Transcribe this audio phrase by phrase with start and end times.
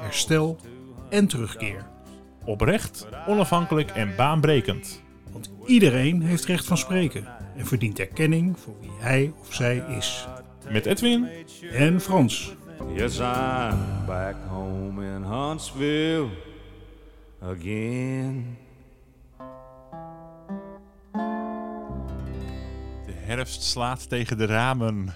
[0.00, 0.58] herstel
[1.10, 1.86] en terugkeer.
[2.44, 5.02] Oprecht, onafhankelijk en baanbrekend.
[5.32, 10.28] Want iedereen heeft recht van spreken en verdient erkenning voor wie hij of zij is.
[10.68, 11.28] Met Edwin
[11.72, 12.56] En Frans.
[12.94, 16.28] Yes, I'm back home in Huntsville
[17.40, 18.58] again.
[23.06, 25.14] De herfst slaat tegen de ramen.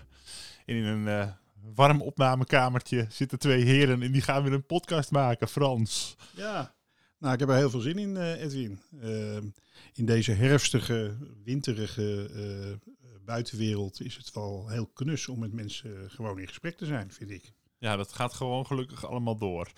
[0.64, 1.28] In een eh,
[1.74, 6.16] warm opnamekamertje zitten twee heren en die gaan weer een podcast maken, Frans.
[6.36, 6.74] Ja,
[7.18, 8.80] nou ik heb er heel veel zin in eh, Edwin.
[9.00, 9.36] Eh,
[9.92, 12.90] in deze herfstige, winterige eh,
[13.24, 17.30] buitenwereld is het wel heel knus om met mensen gewoon in gesprek te zijn, vind
[17.30, 17.52] ik.
[17.78, 19.72] Ja, dat gaat gewoon gelukkig allemaal door.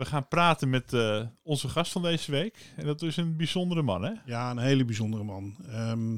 [0.00, 2.72] We gaan praten met eh, onze gast van deze week.
[2.76, 4.12] En dat is een bijzondere man, hè?
[4.24, 5.56] Ja, een hele bijzondere man.
[5.68, 6.14] Ehm,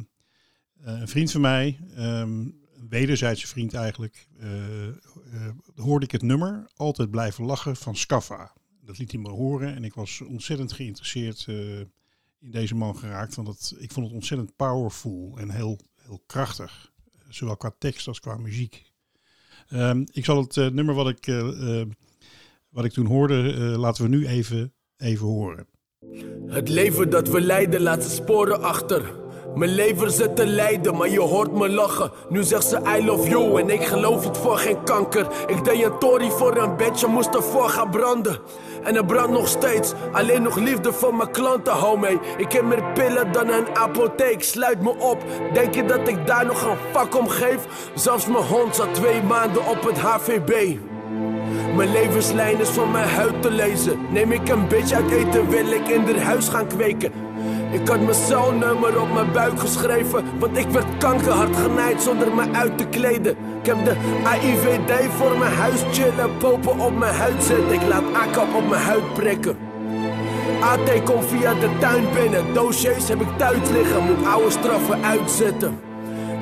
[0.85, 2.49] eh, een vriend van mij, ehm,
[2.89, 4.95] wederzijdse vriend eigenlijk, eh, eh,
[5.75, 8.53] hoorde ik het nummer Altijd blijven lachen van Scaffa.
[8.81, 11.79] Dat liet hij me horen en ik was ontzettend geïnteresseerd eh,
[12.39, 13.35] in deze man geraakt.
[13.35, 16.93] Want het, ik vond het ontzettend powerful en heel, heel krachtig.
[17.29, 18.91] Zowel qua tekst als qua muziek.
[19.69, 21.27] Ehm, ik zal het nummer wat ik,
[22.69, 23.35] wat ik toen hoorde,
[23.79, 25.67] laten we nu even, even horen.
[26.47, 29.32] Het leven dat we leiden laat sporen achter.
[29.55, 32.11] Mijn lever zit te lijden, maar je hoort me lachen.
[32.29, 35.27] Nu zegt ze I love you en ik geloof het voor geen kanker.
[35.47, 38.39] Ik deed een tory voor een bedje, moest ervoor gaan branden.
[38.83, 42.19] En er brandt nog steeds, alleen nog liefde voor mijn klanten, hou mee.
[42.37, 45.19] Ik heb meer pillen dan een apotheek, sluit me op.
[45.53, 47.91] Denk je dat ik daar nog een fuck om geef?
[47.95, 50.77] Zelfs mijn hond zat twee maanden op het HVB.
[51.77, 53.99] Mijn levenslijn is van mijn huid te lezen.
[54.11, 57.13] Neem ik een bitch uit eten, wil ik in haar huis gaan kweken.
[57.73, 62.53] Ik had mijn celnummer op mijn buik geschreven, want ik werd kankerhard genaaid zonder me
[62.53, 63.37] uit te kleden.
[63.61, 67.73] Ik heb de AIVD voor mijn huis chillen, popen op mijn huid zetten.
[67.73, 69.57] Ik laat AKAP op mijn huid prikken.
[70.61, 75.81] AT komt via de tuin binnen, dossiers heb ik thuis liggen, moet oude straffen uitzetten.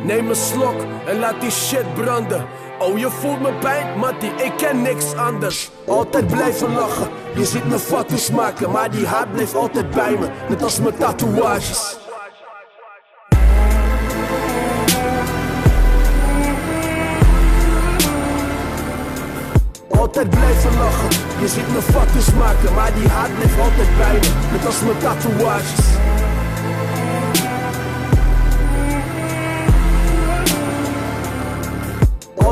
[0.05, 2.47] Neem een slok en laat die shit branden.
[2.83, 5.71] Oh, je voelt me pijn, Mattie, ik ken niks anders.
[5.87, 10.29] Altijd blijven lachen, je ziet me fatties maken, maar die haat blijft altijd bij me,
[10.49, 11.99] net als mijn tatoeages.
[19.89, 21.09] Altijd blijven lachen,
[21.41, 24.99] je ziet me fatties maken, maar die haat blijft altijd bij me, net als mijn
[24.99, 25.99] tatoeages.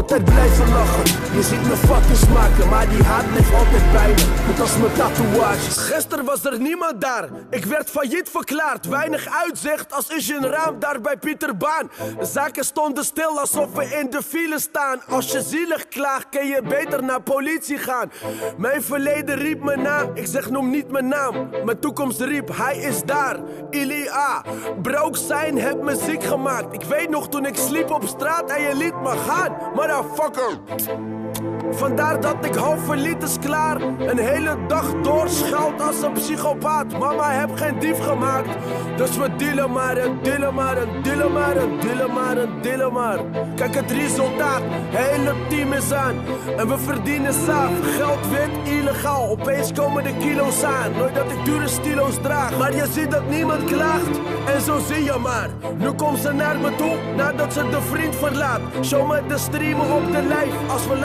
[0.08, 1.04] Altijd blijven lachen,
[1.34, 4.92] je ziet me fatties maken, maar die haat blijft altijd bij me, net als mijn
[4.92, 5.76] tatoeages.
[5.76, 10.78] Gisteren was er niemand daar, ik werd failliet verklaard, weinig uitzicht als is een raam
[10.78, 11.90] daar bij Pieter Baan.
[12.20, 15.02] Zaken stonden stil alsof we in de file staan.
[15.08, 18.10] Als je zielig klaagt, kun je beter naar politie gaan.
[18.56, 21.50] Mijn verleden riep me na, ik zeg noem niet mijn naam.
[21.64, 23.36] Mijn toekomst riep, hij is daar,
[23.70, 24.44] Ilia.
[24.82, 26.74] Brook zijn, heb me ziek gemaakt.
[26.74, 29.56] Ik weet nog toen ik sliep op straat en je liet me gaan,
[30.02, 31.57] motherfucker.
[31.70, 33.80] Vandaar dat ik half verliet is klaar.
[33.80, 36.98] Een hele dag doorschouwt als een psychopaat.
[36.98, 38.48] Mama heb geen dief gemaakt.
[38.96, 40.76] Dus we dealen maar en dealen maar
[41.32, 41.56] maar
[42.12, 43.18] maar maar.
[43.56, 46.16] Kijk het resultaat, hele team is aan.
[46.56, 49.28] En we verdienen saaf, geld wit, illegaal.
[49.30, 50.92] Opeens komen de kilo's aan.
[50.92, 52.58] Nooit dat ik dure stilo's draag.
[52.58, 54.20] Maar je ziet dat niemand klaagt.
[54.54, 55.48] En zo zie je maar.
[55.76, 58.60] Nu komt ze naar me toe nadat ze de vriend verlaat.
[58.82, 60.96] Show me de streamen op de lijf als we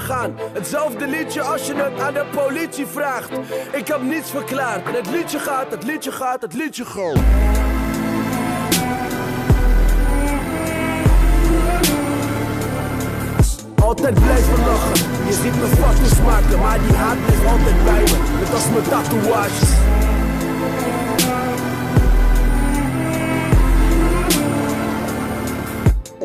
[0.00, 0.34] gaan.
[0.52, 3.30] Hetzelfde liedje als je het aan de politie vraagt.
[3.72, 4.96] Ik heb niets verklaard.
[4.96, 7.18] Het liedje gaat, het liedje gaat, het liedje gaat.
[13.82, 14.96] Altijd blijven lachen,
[15.26, 18.88] je ziet me fatties maken, maar die haat blijft altijd bij me, net als mijn
[18.92, 19.70] tatoeages.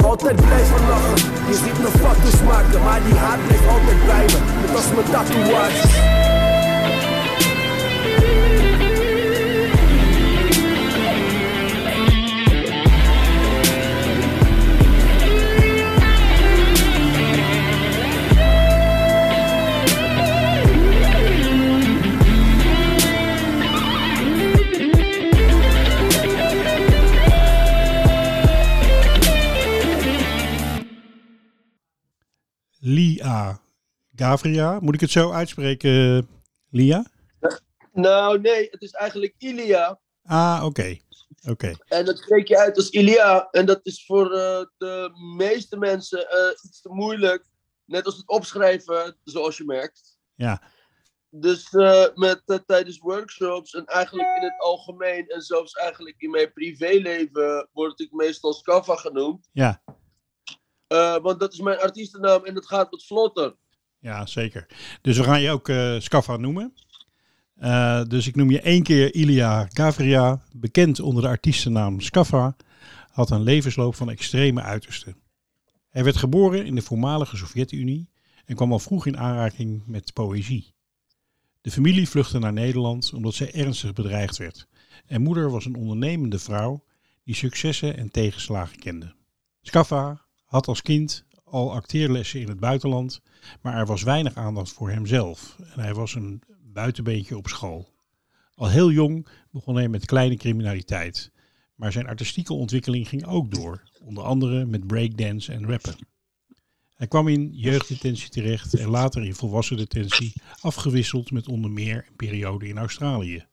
[0.09, 1.17] Altijd blijven lachen,
[1.47, 3.39] je ziet me fatties maken, maar die haat
[5.05, 6.26] net als mijn
[34.17, 34.79] Gavria.
[34.79, 36.27] Moet ik het zo uitspreken,
[36.69, 37.05] Lia?
[37.93, 39.99] Nou, nee, het is eigenlijk Ilia.
[40.23, 40.97] Ah, oké.
[41.49, 41.73] Oké.
[41.87, 43.47] En dat spreek je uit als Ilia.
[43.51, 47.45] En dat is voor eh, de meeste mensen eh, iets te moeilijk.
[47.85, 50.17] Net als het opschrijven, zoals je merkt.
[50.35, 50.61] Ja.
[51.29, 56.53] Dus eh, met, tijdens workshops en eigenlijk in het algemeen en zelfs eigenlijk in mijn
[56.53, 59.49] privéleven word ik meestal Scaffa genoemd.
[59.51, 59.81] Ja.
[61.21, 63.55] Want dat is mijn artiestennaam en het gaat wat vlotter.
[63.99, 64.65] Ja, zeker.
[65.01, 66.73] Dus we gaan je ook eh Scaffa noemen.
[67.55, 72.55] Eh, dus ik noem je één keer Ilia Gavria, bekend onder de artiestennaam Scaffa,
[73.11, 75.15] had een levensloop van extreme uitersten.
[75.89, 78.09] Hij werd geboren in de voormalige Sovjet-Unie
[78.45, 80.73] en kwam al vroeg in aanraking met poëzie.
[81.61, 84.67] De familie vluchtte naar Nederland omdat zij ernstig bedreigd werd.
[85.05, 86.83] En moeder was een ondernemende vrouw
[87.23, 89.15] die successen en tegenslagen kende.
[89.61, 93.21] Scaffa had als kind al acteerlessen in het buitenland,
[93.61, 97.95] maar er was weinig aandacht voor hemzelf en hij was een buitenbeentje op school.
[98.55, 101.31] Al heel jong begon hij met kleine criminaliteit,
[101.75, 105.95] maar zijn artistieke ontwikkeling ging ook door, onder andere met breakdance en rappen.
[106.95, 112.15] Hij kwam in jeugddetentie terecht en later in volwassen detentie, afgewisseld met onder meer een
[112.15, 113.45] periode in Australië.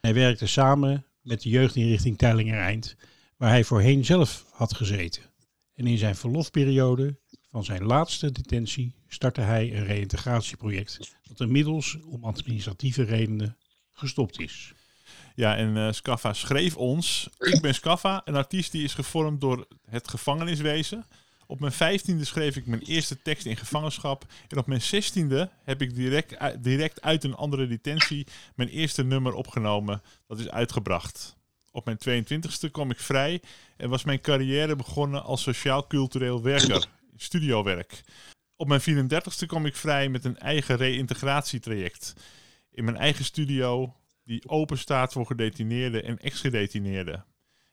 [0.00, 2.96] Hij werkte samen met de jeugdinrichting Teilinger Eind,
[3.36, 5.22] waar hij voorheen zelf had gezeten.
[5.74, 7.18] En in zijn verlofperiode
[7.50, 10.98] van zijn laatste detentie startte hij een reïntegratieproject
[11.28, 13.56] dat inmiddels om administratieve redenen
[13.92, 14.72] gestopt is.
[15.34, 17.28] Ja, en eh Scaffa schreef ons.
[17.38, 21.06] Ik ben Scaffa, een artiest die is gevormd door het gevangeniswezen.
[21.46, 24.26] Op mijn vijftiende schreef ik mijn eerste tekst in gevangenschap.
[24.48, 29.34] En op mijn zestiende heb ik direct, direct uit een andere detentie mijn eerste nummer
[29.34, 30.02] opgenomen.
[30.26, 31.36] Dat is uitgebracht.
[31.74, 33.42] Op mijn 22e kwam ik vrij
[33.76, 36.86] en was mijn carrière begonnen als sociaal-cultureel werker.
[37.16, 38.02] Studiowerk.
[38.56, 42.14] Op mijn 34e kwam ik vrij met een eigen reïntegratietraject.
[42.70, 43.94] In mijn eigen studio
[44.24, 47.24] die open staat voor gedetineerden en ex-gedetineerden.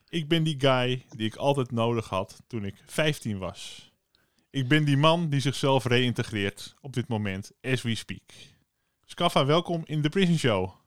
[0.10, 3.92] Ik ben die guy die ik altijd nodig had toen ik 15 was.
[4.50, 8.32] Ik ben die man die zichzelf reïntegreert op dit moment, as we speak.
[9.06, 10.81] Scaffa, welkom in de Prison Show.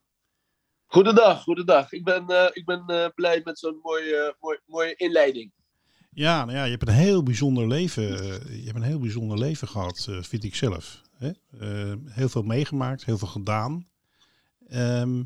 [0.95, 1.93] Goedendag, goedendag.
[1.93, 5.53] Ik ben, eh, ik ben eh, blij met zo'n mooie, mooi, mooie inleiding.
[6.11, 9.39] Ja, nou ja, je hebt een heel bijzonder leven, eh, je hebt een heel bijzonder
[9.39, 11.03] leven gehad, eh, vind ik zelf.
[11.17, 11.31] Hè?
[11.61, 13.89] Eh, heel veel meegemaakt, heel veel gedaan.
[14.69, 15.23] Ehm,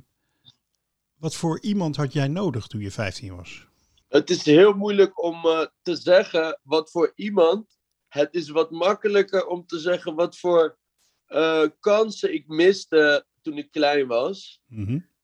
[1.19, 3.67] wat voor iemand had jij nodig toen je 15 was?
[4.09, 7.79] Het is heel moeilijk om eh, te zeggen wat voor iemand.
[8.09, 10.79] Het is wat makkelijker om te zeggen wat voor
[11.26, 14.61] eh, kansen ik miste toen ik klein was.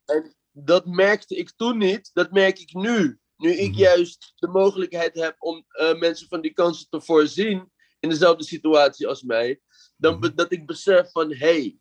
[0.07, 0.29] Mhm.
[0.53, 3.19] Dat merkte ik toen niet, dat merk ik nu.
[3.37, 3.79] Nu ik Mhm.
[3.79, 9.07] juist de mogelijkheid heb om eh, mensen van die kansen te voorzien in dezelfde situatie
[9.09, 9.61] als mij,
[9.97, 11.79] dan be- dat ik besef van hé, hey,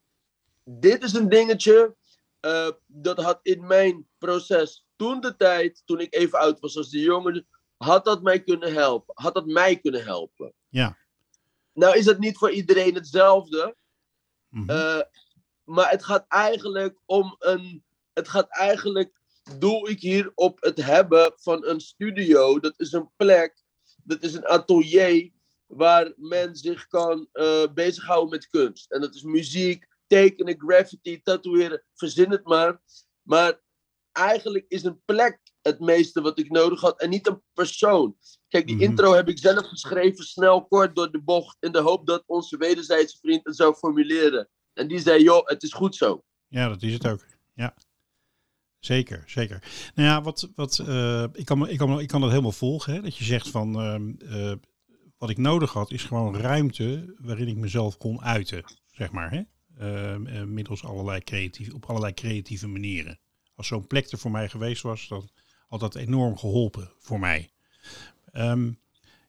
[0.64, 1.96] dit is een dingetje.
[2.40, 6.90] eh, dat had in mijn proces toen de tijd, toen ik even oud was als
[6.90, 7.48] de jongen,
[7.78, 9.14] had dat mij kunnen helpen.
[9.24, 10.54] Had dat mij kunnen helpen.
[10.69, 10.98] Ja.
[11.74, 13.76] Nou is dat niet voor iedereen hetzelfde.
[14.50, 14.69] Mhm.
[14.69, 15.02] Eh,
[15.64, 17.83] maar het gaat eigenlijk om een.
[18.14, 19.22] Het gaat eigenlijk.
[19.60, 22.60] Doe ik hier op het hebben van een studio.
[22.60, 23.64] Dat is een plek.
[24.04, 25.32] Dat is een atelier.
[25.68, 28.92] Waar men zich kan eh bezighouden met kunst.
[28.92, 31.84] En dat is muziek, tekenen, graffiti, tatoeëren.
[31.96, 32.82] Verzin het maar.
[33.22, 33.62] Maar
[34.12, 37.02] eigenlijk is een plek het meeste wat ik nodig had.
[37.02, 38.18] En niet een persoon.
[38.48, 38.84] Kijk, die Mhm.
[38.84, 40.24] intro heb ik zelf geschreven.
[40.26, 41.58] Snel, kort door de bocht.
[41.60, 44.50] In de hoop dat onze wederzijdse vriend het zou formuleren.
[44.74, 46.24] En die zei, joh, het is goed zo.
[46.48, 47.26] Ja, dat is het ook.
[47.54, 47.76] Ja.
[48.85, 49.63] Zeker, zeker.
[49.95, 52.94] Nou ja, wat, wat, eh, ik, kan, ik, kan, ik kan dat helemaal volgen.
[52.94, 53.02] Hè?
[53.02, 54.52] Dat je zegt van, ehm, eh,
[55.18, 59.31] wat ik nodig had is gewoon ruimte waarin ik mezelf kon uiten, zeg maar.
[59.31, 59.42] Hè?
[59.78, 63.19] Ehm, eh, middels allerlei creatief, op allerlei creatieve manieren.
[63.56, 65.30] Als zo'n plek er voor mij geweest was, dan
[65.68, 67.49] had dat enorm geholpen voor mij.
[68.31, 68.71] Ehm,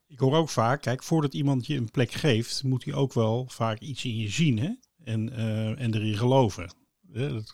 [0.07, 3.47] ik hoor ook vaak, kijk, voordat iemand je een plek geeft, moet hij ook wel
[3.49, 4.71] vaak iets in je zien hè?
[5.05, 5.33] En,
[5.79, 6.84] en erin geloven.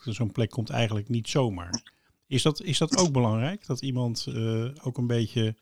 [0.03, 1.93] Zo'n plek komt eigenlijk niet zomaar.
[2.27, 3.65] Is dat, is dat ook belangrijk?
[3.65, 5.55] Dat iemand eh, ook een beetje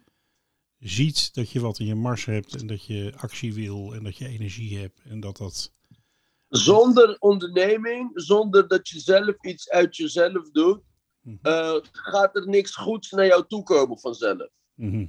[0.80, 4.18] ziet dat je wat in je mars hebt en dat je actie wil en dat
[4.18, 5.74] je energie hebt en dat dat...
[6.50, 10.82] Zonder onderneming, zonder dat je zelf iets uit jezelf doet,
[11.22, 11.38] Mhm.
[11.42, 14.50] eh, gaat er niks goeds naar jou toe komen vanzelf.
[14.74, 15.08] Mhm.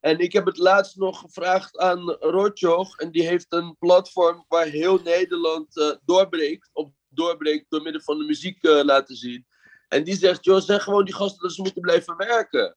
[0.00, 2.96] En ik heb het laatst nog gevraagd aan Rotjoch.
[2.98, 6.70] En die heeft een platform waar heel Nederland eh, doorbreekt.
[6.72, 9.46] Of doorbreekt door middel van de muziek eh, laten zien.
[9.88, 12.76] En die zegt, joh, zeg gewoon die gasten dat ze moeten blijven werken.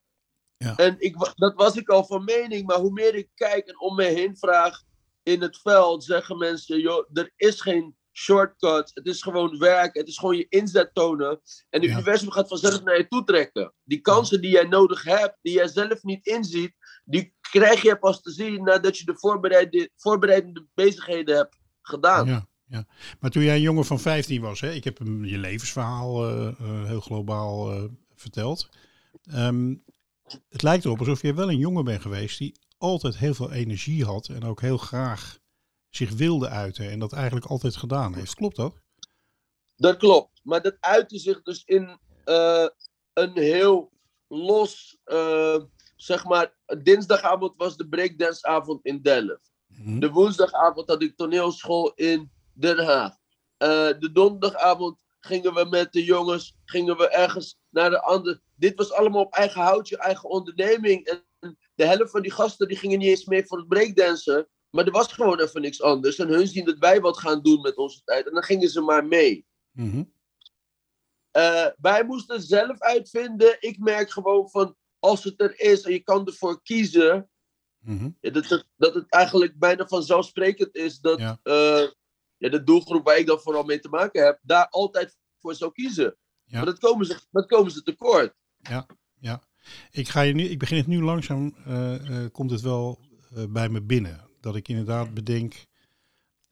[0.57, 0.75] Ja.
[0.75, 2.67] En ik, dat was ik al van mening.
[2.67, 4.81] Maar hoe meer ik kijk en om me heen vraag...
[5.23, 8.91] in het veld zeggen mensen, joh, er is geen shortcut.
[8.93, 9.95] Het is gewoon werk.
[9.95, 11.29] Het is gewoon je inzet tonen.
[11.69, 11.91] En het Ja.
[11.91, 13.73] universum gaat vanzelf naar je toe trekken.
[13.83, 16.73] Die kansen die jij nodig hebt, die jij zelf niet inziet,
[17.05, 22.27] die krijg je pas te zien nadat je de voorbereide, voorbereidende bezigheden hebt gedaan.
[22.27, 22.85] Ja, ja.
[23.19, 26.47] Maar toen jij een jongen van 15 was, hè, ik heb hem je levensverhaal eh,
[26.47, 27.83] eh, heel globaal eh,
[28.15, 28.69] verteld.
[29.23, 29.75] Ehm,
[30.49, 34.05] het lijkt erop alsof je wel een jongen bent geweest die altijd heel veel energie
[34.05, 35.39] had en ook heel graag
[35.89, 38.35] zich wilde uiten en dat eigenlijk altijd gedaan heeft.
[38.35, 38.81] Klopt dat?
[39.75, 40.39] Dat klopt.
[40.43, 41.99] Maar dat uitte zich dus in
[43.13, 43.91] een heel
[44.27, 44.97] los,
[45.95, 49.51] zeg maar, dinsdagavond was de breakdanceavond in Delft.
[49.67, 49.99] Mhm.
[49.99, 53.15] De woensdagavond had ik toneelschool in Den Haag.
[53.57, 58.41] Eh, de donderdagavond gingen we met de jongens gingen we ergens naar de andere.
[58.55, 61.05] Dit was allemaal op eigen houtje, eigen onderneming.
[61.05, 64.47] En de helft van die gasten die gingen niet eens mee voor het breakdansen.
[64.69, 66.17] Maar er was gewoon even niks anders.
[66.19, 68.27] En hun zien dat wij wat gaan doen met onze tijd.
[68.27, 69.45] En dan gingen ze maar mee.
[69.71, 70.03] Mhm.
[71.31, 73.57] Eh, wij moesten zelf uitvinden.
[73.59, 77.29] Ik merk gewoon van als het er is en je kan ervoor kiezen.
[77.83, 78.09] Mhm.
[78.19, 81.39] dat, het, dat het eigenlijk bijna vanzelfsprekend is dat Ja.
[81.43, 81.87] eh,
[82.41, 85.71] ja, de doelgroep waar ik dan vooral mee te maken heb, daar altijd voor zou
[85.71, 86.17] kiezen.
[86.43, 86.57] Ja.
[86.57, 88.33] Maar dat komen, ze, dat komen ze tekort.
[89.91, 92.99] Ik, ga je nu, ik begin het nu langzaam, eh, eh, komt het wel
[93.35, 94.29] eh, bij me binnen.
[94.39, 95.65] Dat ik inderdaad bedenk,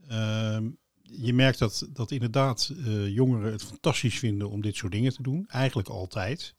[0.08, 0.70] ehm,
[1.02, 2.74] je merkt dat, dat inderdaad
[3.08, 5.46] jongeren het fantastisch vinden om dit soort dingen te doen.
[5.48, 6.56] Eigenlijk altijd.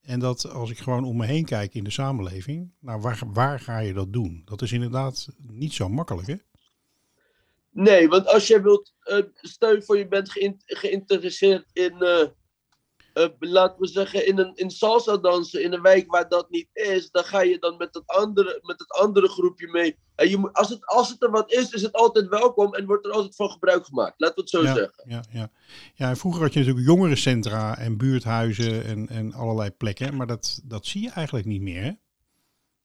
[0.00, 3.60] En dat als ik gewoon om me heen kijk in de samenleving, nou waar, waar
[3.60, 4.42] ga je dat doen?
[4.44, 6.36] Dat is inderdaad niet zo makkelijk hè?
[7.70, 12.26] Nee, want als jij wilt, eh stel je voor je bent geïn- geïnteresseerd in, eh,
[13.12, 16.68] eh, laten we zeggen, in, een, in salsa dansen in een wijk waar dat niet
[16.72, 19.98] is, dan ga je dan met het andere, met het andere groepje mee.
[20.14, 22.86] En je moet, als, het, als het er wat is, is het altijd welkom en
[22.86, 24.20] wordt er altijd van gebruik gemaakt.
[24.20, 25.04] Laten we het zo ja, zeggen.
[25.06, 25.50] Ja, ja.
[25.94, 30.16] ja, en vroeger had je natuurlijk jongerencentra en buurthuizen en, en allerlei plekken.
[30.16, 31.92] Maar dat, dat zie je eigenlijk niet meer hè?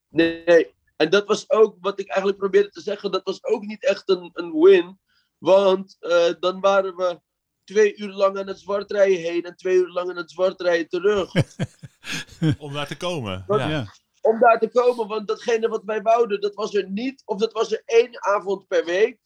[0.10, 0.75] Nee, nee.
[0.96, 3.12] En dat was ook wat ik eigenlijk probeerde te zeggen.
[3.12, 5.00] Dat was ook niet echt een, een win.
[5.38, 7.20] Want eh, dan waren we
[7.64, 11.32] twee uur lang aan het zwartrijden heen en twee uur lang aan het zwartrijden terug.
[12.58, 13.46] Om daar te komen.
[13.48, 13.70] Ja.
[13.70, 13.94] ja.
[14.22, 17.22] Om daar te komen, want datgene wat wij wouden, dat was er niet.
[17.26, 19.18] Of dat was er één avond per week.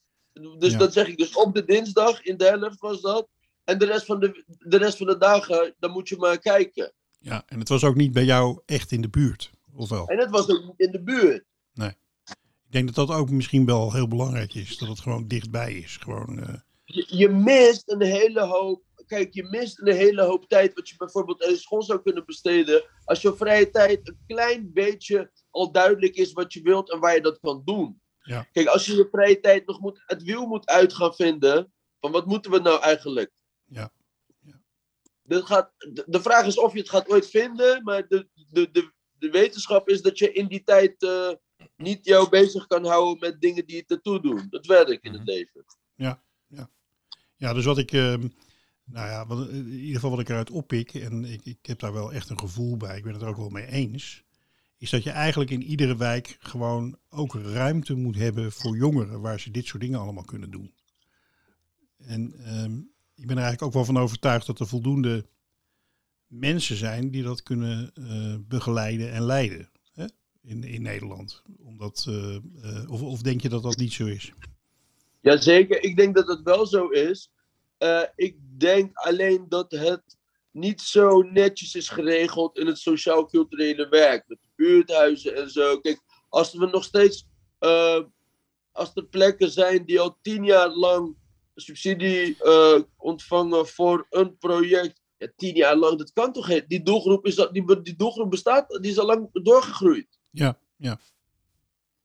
[0.58, 0.78] Dus Ja.
[0.78, 3.28] dat zeg ik dus op de dinsdag in de helft was dat.
[3.64, 6.94] En de rest van de, de, rest van de dagen, dan moet je maar kijken.
[7.20, 10.08] Ja, en het was ook niet bij jou echt in de buurt, of wel?
[10.08, 11.46] En het was ook niet in de buurt.
[12.70, 15.98] Ik denk dat dat ook misschien wel heel belangrijk is, dat het gewoon dichtbij is.
[15.98, 18.84] Gewoon, eh, je, je mist een hele hoop.
[19.06, 22.26] Kijk, je mist een hele hoop tijd wat je bijvoorbeeld aan je school zou kunnen
[22.26, 22.84] besteden.
[23.06, 27.16] Als je vrije tijd een klein beetje al duidelijk is wat je wilt en waar
[27.16, 28.02] je dat kan doen.
[28.22, 28.48] Ja.
[28.52, 32.12] Kijk, als je je vrije tijd nog moet, het wiel moet uit gaan vinden, van
[32.12, 33.32] wat moeten we nou eigenlijk?
[33.66, 33.92] Ja.
[34.40, 34.62] Ja.
[35.24, 38.72] Dat gaat, de, de vraag is of je het gaat ooit vinden, maar de, de,
[38.72, 41.32] de, de wetenschap is dat je in die tijd eh,
[41.80, 44.48] niet jou bezig kan houden met dingen die je ertoe doen.
[44.50, 45.30] Dat werk in het Mhm.
[45.30, 45.66] leven.
[47.36, 48.28] ja, dus wat ik, ehm,
[48.84, 51.94] nou ja, wat, in ieder geval wat ik eruit oppik, en ik, ik heb daar
[51.94, 54.24] wel echt een gevoel bij, ik ben het er ook wel mee eens,
[54.78, 59.40] is dat je eigenlijk in iedere wijk gewoon ook ruimte moet hebben voor jongeren waar
[59.40, 60.74] ze dit soort dingen allemaal kunnen doen.
[61.98, 62.78] En ehm,
[63.16, 65.26] ik ben er eigenlijk ook wel van overtuigd dat er voldoende
[66.28, 69.70] mensen zijn die dat kunnen eh, begeleiden en leiden?
[70.50, 71.42] In, in Nederland.
[71.66, 74.34] Omdat, eh, eh, of, of denk je dat dat niet zo is?
[75.22, 77.32] Jazeker, ik denk dat het wel zo is.
[77.78, 80.18] Eh, ik denk alleen dat het
[80.52, 84.24] niet zo netjes is geregeld in het sociaal-culturele werk.
[84.28, 85.80] Met buurthuizen en zo.
[85.80, 87.28] Kijk, als we nog steeds.
[88.72, 91.16] als er plekken zijn die al tien jaar lang
[91.56, 92.38] subsidie
[92.98, 95.02] ontvangen voor een project.
[95.18, 96.70] Ja, tien jaar lang, dat kan toch niet?
[96.70, 100.19] Die doelgroep, is die, die doelgroep bestaat, die is al lang doorgegroeid.
[100.30, 101.00] Ja, ja.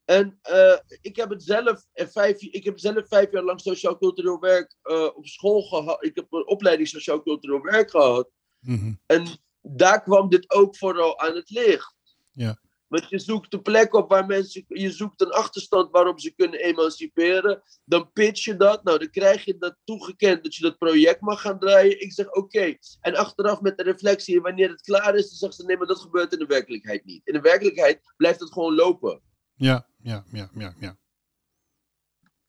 [0.04, 4.76] En eh, ik, heb het zelf, vijf, ik heb zelf vijf jaar lang sociaal-cultureel werk
[4.82, 6.04] eh, op school gehad.
[6.04, 8.30] Ik heb een opleiding sociaal-cultureel werk gehad.
[8.60, 8.92] Mhm.
[9.06, 9.26] En
[9.62, 11.94] daar kwam dit ook vooral aan het licht.
[12.32, 12.58] Ja.
[12.86, 16.60] Want je zoekt een plek op waar mensen, je zoekt een achterstand waarop ze kunnen
[16.60, 17.62] emanciperen.
[17.84, 21.40] Dan pitch je dat, nou dan krijg je dat toegekend dat je dat project mag
[21.40, 22.00] gaan draaien.
[22.00, 22.76] Ik zeg oké.
[23.00, 26.00] En achteraf met de reflectie, wanneer het klaar is, dan zeggen ze nee, maar dat
[26.00, 27.20] gebeurt in de werkelijkheid niet.
[27.26, 29.20] In de werkelijkheid blijft het gewoon lopen.
[29.54, 30.96] Ja, ja, ja, ja, ja.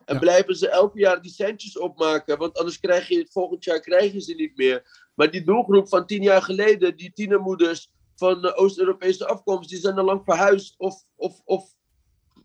[0.06, 0.20] En Ja.
[0.20, 4.14] blijven ze elk jaar die centjes opmaken, want anders krijg je het volgend jaar krijg
[4.14, 5.10] je ze niet meer.
[5.14, 9.98] Maar die doelgroep van tien jaar geleden, die tienermoeders van de Oost-Europese afkomst, die zijn
[9.98, 11.76] al lang verhuisd of, of, of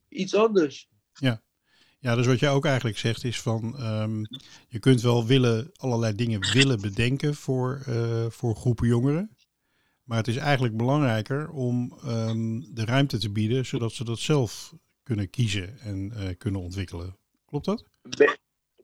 [0.09, 0.89] iets anders.
[2.01, 4.25] Ja, dus wat jij ook eigenlijk zegt is van ehm,
[4.69, 9.37] je kunt wel willen, allerlei dingen willen bedenken voor, eh, voor groepen jongeren.
[10.05, 14.75] Maar het is eigenlijk belangrijker om ehm, de ruimte te bieden zodat ze dat zelf
[15.03, 17.17] kunnen kiezen en eh, kunnen ontwikkelen.
[17.45, 17.85] Klopt dat?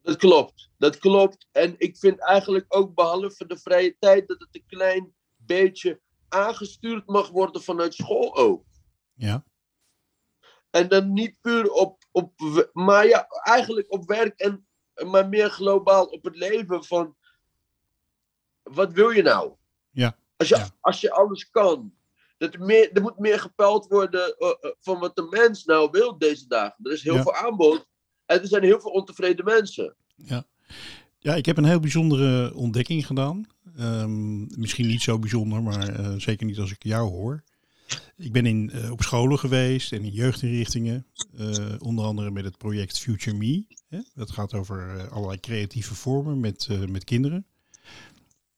[0.03, 1.47] Dat klopt, dat klopt.
[1.53, 7.07] En ik vind eigenlijk ook behalve de vrije tijd dat het een klein beetje aangestuurd
[7.07, 8.65] mag worden vanuit school ook.
[9.15, 9.45] Ja.
[10.71, 12.33] En dan niet puur op, op
[12.73, 14.67] maar ja, eigenlijk op werk en
[15.11, 17.17] maar meer globaal op het leven van
[18.63, 19.53] wat wil je nou?
[19.91, 20.69] Ja, Als je, ja.
[20.81, 21.95] als je alles kan.
[22.39, 25.89] Dat er, meer, er moet meer gepeld worden eh, eh, van wat de mens nou
[25.91, 26.77] wil deze dagen.
[26.85, 27.23] Er is heel Ja.
[27.23, 27.87] veel aanbod
[28.27, 29.97] en er zijn heel veel ontevreden mensen.
[30.15, 30.47] Ja,
[31.35, 33.47] ik heb een heel bijzondere ontdekking gedaan.
[33.77, 37.43] Ehm, misschien niet zo bijzonder, maar eh, zeker niet als ik jou hoor.
[38.17, 41.07] Ik ben in, eh, op scholen geweest en in jeugdinrichtingen.
[41.37, 43.67] eh, onder andere met het project Future Me.
[43.89, 43.99] Hè?
[44.15, 47.47] Dat gaat over allerlei creatieve vormen met, met kinderen.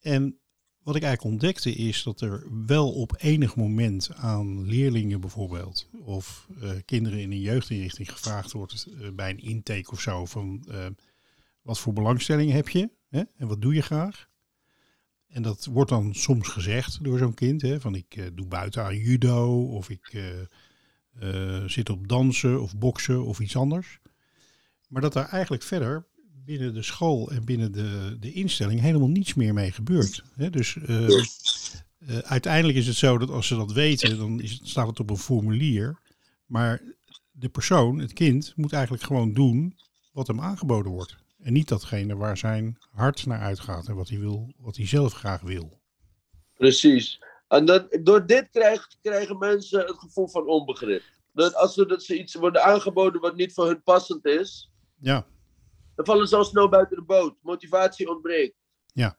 [0.01, 0.39] En
[0.83, 5.89] wat ik eigenlijk ontdekte is dat er wel op enig moment aan leerlingen bijvoorbeeld...
[6.05, 6.49] of
[6.85, 10.27] kinderen in een jeugdinrichting gevraagd wordt bij een intake of zo...
[10.27, 10.65] van
[11.62, 13.23] wat voor belangstelling heb je hè?
[13.37, 14.29] en wat doe je graag?
[15.29, 17.81] En dat wordt dan soms gezegd door zo'n kind, hè?
[17.81, 20.41] van ik eh, doe buiten aan judo of ik eh,
[21.59, 23.99] eh, zit op dansen of boksen of iets anders.
[24.88, 26.07] Maar dat daar eigenlijk verder
[26.45, 30.23] binnen de school en binnen de, de instelling helemaal niets meer mee gebeurt.
[30.35, 30.50] Hè?
[30.50, 30.77] Dus
[32.23, 35.11] uiteindelijk is het zo dat als ze dat weten, dan is het, staat het op
[35.11, 36.00] een formulier.
[36.47, 36.83] Maar
[37.31, 39.79] de persoon, het kind, moet eigenlijk gewoon doen
[40.12, 41.17] wat hem aangeboden wordt.
[41.42, 45.12] En niet datgene waar zijn hart naar uitgaat en wat hij, wil, wat hij zelf
[45.12, 45.81] graag wil.
[46.55, 47.22] Precies.
[47.48, 51.03] En dat, door dit krijgt, krijgen mensen het gevoel van onbegrip.
[51.33, 54.70] Dat als ze, dat ze iets worden aangeboden wat niet voor hun passend is,
[55.01, 55.27] Ja,
[55.98, 57.37] dan vallen ze al snel buiten de boot.
[57.42, 58.57] Motivatie ontbreekt.
[58.92, 59.16] ja.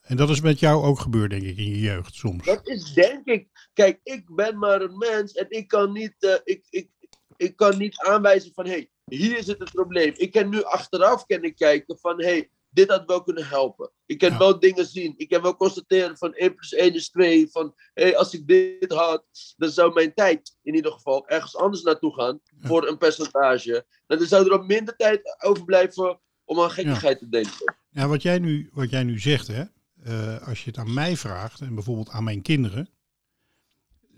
[0.00, 2.44] En dat is met jou ook gebeurd, denk ik, in je jeugd soms.
[2.44, 3.68] Dat is denk ik.
[3.72, 6.90] Kijk, ik ben maar een mens en ik kan niet, eh, ik, ik,
[7.36, 10.12] ik kan niet aanwijzen van hé, hey, hier zit het probleem.
[10.16, 13.90] Ik kan nu achteraf ik kijken van hé, hey, dit had wel kunnen helpen.
[14.06, 14.38] Ik kan Ja.
[14.38, 15.14] wel dingen zien.
[15.16, 17.48] Ik kan wel constateren van 1 plus 1 is 2.
[17.50, 19.24] Van hé, hey, als ik dit had,
[19.56, 22.68] dan zou mijn tijd in ieder geval ergens anders naartoe gaan Ja.
[22.68, 23.86] voor een percentage.
[24.06, 27.74] En dan zou er ook minder tijd overblijven om aan gekkigheid te denken.
[27.90, 29.62] Ja, wat jij nu, wat jij nu zegt, hè,
[30.04, 32.88] eh, als je het aan mij vraagt en bijvoorbeeld aan mijn kinderen,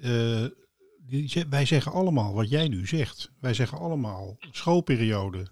[0.01, 0.45] eh,
[1.49, 3.33] wij zeggen allemaal wat jij nu zegt.
[3.41, 5.47] Wij zeggen allemaal schoolperiode.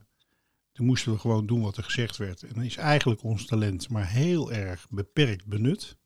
[0.72, 2.42] Toen moesten we gewoon doen wat er gezegd werd.
[2.42, 5.98] En dan is eigenlijk ons talent maar heel erg beperkt benut.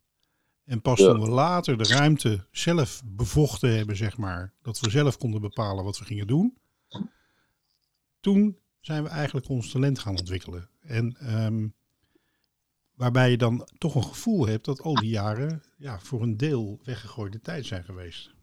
[0.63, 1.05] En pas Ja.
[1.05, 5.83] toen we later de ruimte zelf bevochten hebben, zeg maar, dat we zelf konden bepalen
[5.83, 6.57] wat we gingen doen,
[8.19, 10.69] toen zijn we eigenlijk ons talent gaan ontwikkelen.
[10.79, 11.67] En ehm,
[12.93, 16.79] waarbij je dan toch een gevoel hebt dat al die jaren ja, voor een deel
[16.83, 18.34] weggegooide tijd zijn geweest.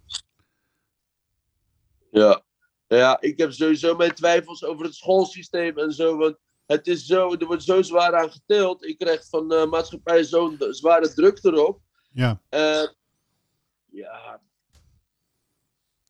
[2.13, 2.43] Ja.
[2.87, 6.17] ja, ik heb sowieso mijn twijfels over het schoolsysteem en zo.
[6.17, 8.85] Want het is zo, er wordt zo zwaar aan geteeld.
[8.85, 11.81] Ik krijg van de maatschappij zo'n zware druk erop.
[12.13, 12.89] Ja, Eh,
[13.91, 14.41] ja,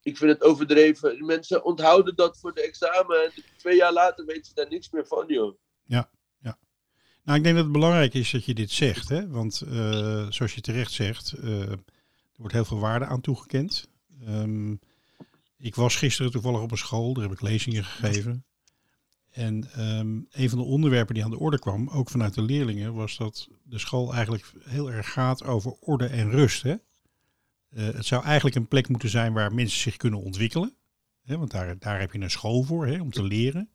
[0.03, 1.25] ik vind het overdreven.
[1.25, 3.25] Mensen onthouden dat voor de examen.
[3.25, 5.57] En twee jaar later weten ze daar niks meer van, joh.
[7.25, 9.09] nou ik denk dat het belangrijk is dat je dit zegt.
[9.09, 9.29] Hè?
[9.29, 11.79] Want eh, zoals je terecht zegt, eh, er
[12.37, 13.89] wordt heel veel waarde aan toegekend.
[14.27, 14.75] Ehm,
[15.63, 18.45] ik was gisteren toevallig op een school, daar heb ik lezingen gegeven.
[19.31, 22.95] En ehm, een van de onderwerpen die aan de orde kwam, ook vanuit de leerlingen,
[22.95, 26.63] was dat de school eigenlijk heel erg gaat over orde en rust.
[26.63, 26.71] Hè?
[26.71, 30.75] Eh, het zou eigenlijk een plek moeten zijn waar mensen zich kunnen ontwikkelen.
[31.23, 31.39] Hè?
[31.39, 33.01] Want daar, daar heb je een school voor, hè?
[33.01, 33.71] om te leren.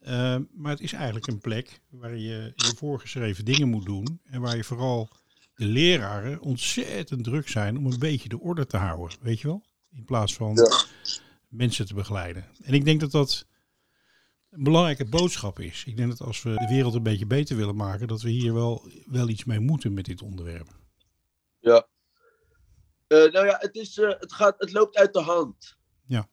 [0.00, 4.20] Eh, maar het is eigenlijk een plek waar je je voorgeschreven dingen moet doen.
[4.24, 5.08] En waar je vooral
[5.54, 9.16] de leraren ontzettend druk zijn om een beetje de orde te houden.
[9.20, 9.64] Weet je wel?
[9.92, 10.85] In plaats van Ja.
[11.56, 12.46] Mensen te begeleiden.
[12.62, 13.46] En ik denk dat dat
[14.50, 15.84] een belangrijke boodschap is.
[15.86, 18.54] Ik denk dat als we de wereld een beetje beter willen maken, dat we hier
[18.54, 20.68] wel, wel iets mee moeten met dit onderwerp.
[21.58, 21.88] Ja.
[23.06, 25.76] Eh, nou ja, het, is, eh, het, gaat, het loopt uit de hand.
[26.06, 26.28] Ja.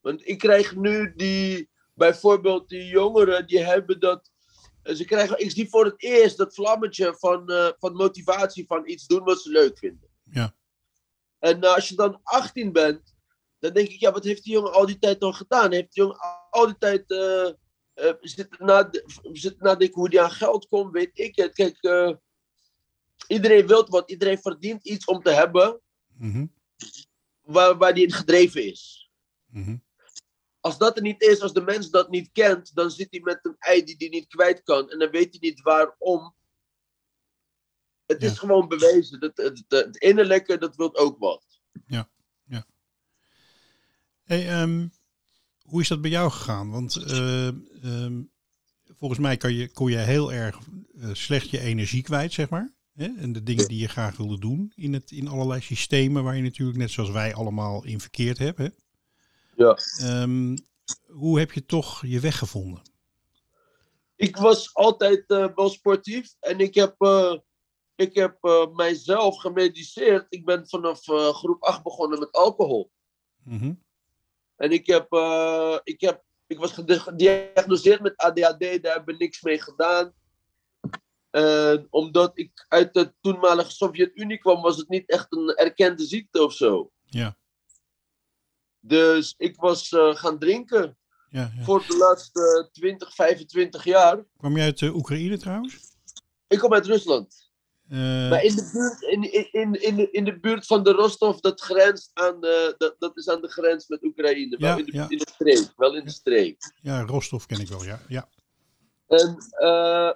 [0.00, 4.30] Want ik krijg nu die, bijvoorbeeld die jongeren, die hebben dat.
[4.82, 9.06] eh, Ze krijgen, ik zie voor het eerst dat vlammetje van, van motivatie van iets
[9.06, 10.08] doen wat ze leuk vinden.
[10.24, 10.54] Ja.
[11.38, 13.11] En als je dan 18 bent,
[13.62, 15.72] dan denk ik, ja, wat heeft die jongen al die tijd dan gedaan?
[15.72, 16.18] Heeft die jongen
[16.50, 17.50] al die tijd eh
[17.92, 21.52] eh, zitten nade- zitten nadenken hoe die aan geld komt, weet ik het.
[21.54, 22.12] Kijk, eh,
[23.26, 25.80] iedereen wil wat, iedereen verdient iets om te hebben
[26.16, 26.46] Mhm,
[27.40, 29.10] waar, waar die in gedreven is.
[29.46, 29.76] mhm.
[30.60, 33.38] als dat er niet is, als de mens dat niet kent, dan zit hij met
[33.42, 34.90] een ei die hij niet kwijt kan.
[34.90, 36.34] En dan weet hij niet waarom.
[38.06, 38.28] Het Ja.
[38.30, 39.20] is gewoon bewezen.
[39.20, 41.60] Het, het, het, het innerlijke, dat wil ook wat.
[44.32, 44.86] Hey, ehm,
[45.62, 46.70] hoe is dat bij jou gegaan?
[46.70, 48.22] Want eh, ehm,
[48.98, 50.58] volgens mij kan je, kon je heel erg
[51.00, 52.72] eh, slecht je energie kwijt, zeg maar.
[52.92, 53.08] Hè?
[53.16, 56.42] En de dingen die je graag wilde doen in, het, in allerlei systemen waar je
[56.42, 58.58] natuurlijk net zoals wij allemaal in verkeerd hebt.
[58.58, 58.68] Hè?
[59.56, 59.78] Ja.
[59.98, 60.56] Ehm,
[61.06, 62.82] hoe heb je toch je weg gevonden?
[64.16, 67.36] Ik was altijd eh, wel sportief en ik heb, eh,
[67.94, 68.38] ik heb
[68.74, 70.26] mijzelf gemediceerd.
[70.28, 71.00] Ik ben vanaf
[71.34, 72.90] groep 8 begonnen met alcohol.
[73.44, 73.72] Mhm.
[74.62, 79.18] En ik, heb, eh, ik, heb, ik was gedi- gediagnoseerd met ADHD, daar heb ik
[79.18, 80.12] niks mee gedaan.
[81.30, 86.44] En omdat ik uit de toenmalige Sovjet-Unie kwam, was het niet echt een erkende ziekte
[86.44, 86.92] of zo.
[87.04, 87.36] Ja,
[88.80, 90.98] Dus ik was eh, gaan drinken
[91.28, 91.62] ja, ja.
[91.64, 94.24] voor de laatste 20, 25 jaar.
[94.36, 95.78] Kwam je uit eh, Oekraïne trouwens?
[96.48, 97.41] Ik kom uit Rusland.
[97.92, 97.98] Eh,
[98.30, 101.38] Maar in de buurt, in, in, in, in, de, in de buurt van de Rostov,
[101.38, 104.56] dat grenst aan de, dat, dat is aan de grens met Oekraïne.
[104.56, 105.06] Wel in de, ja.
[105.08, 105.72] in de streek.
[105.76, 106.72] Wel in de streek.
[106.82, 108.00] ja, Rostov ken ik wel, ja.
[108.08, 108.28] ja.
[109.06, 110.10] En eh,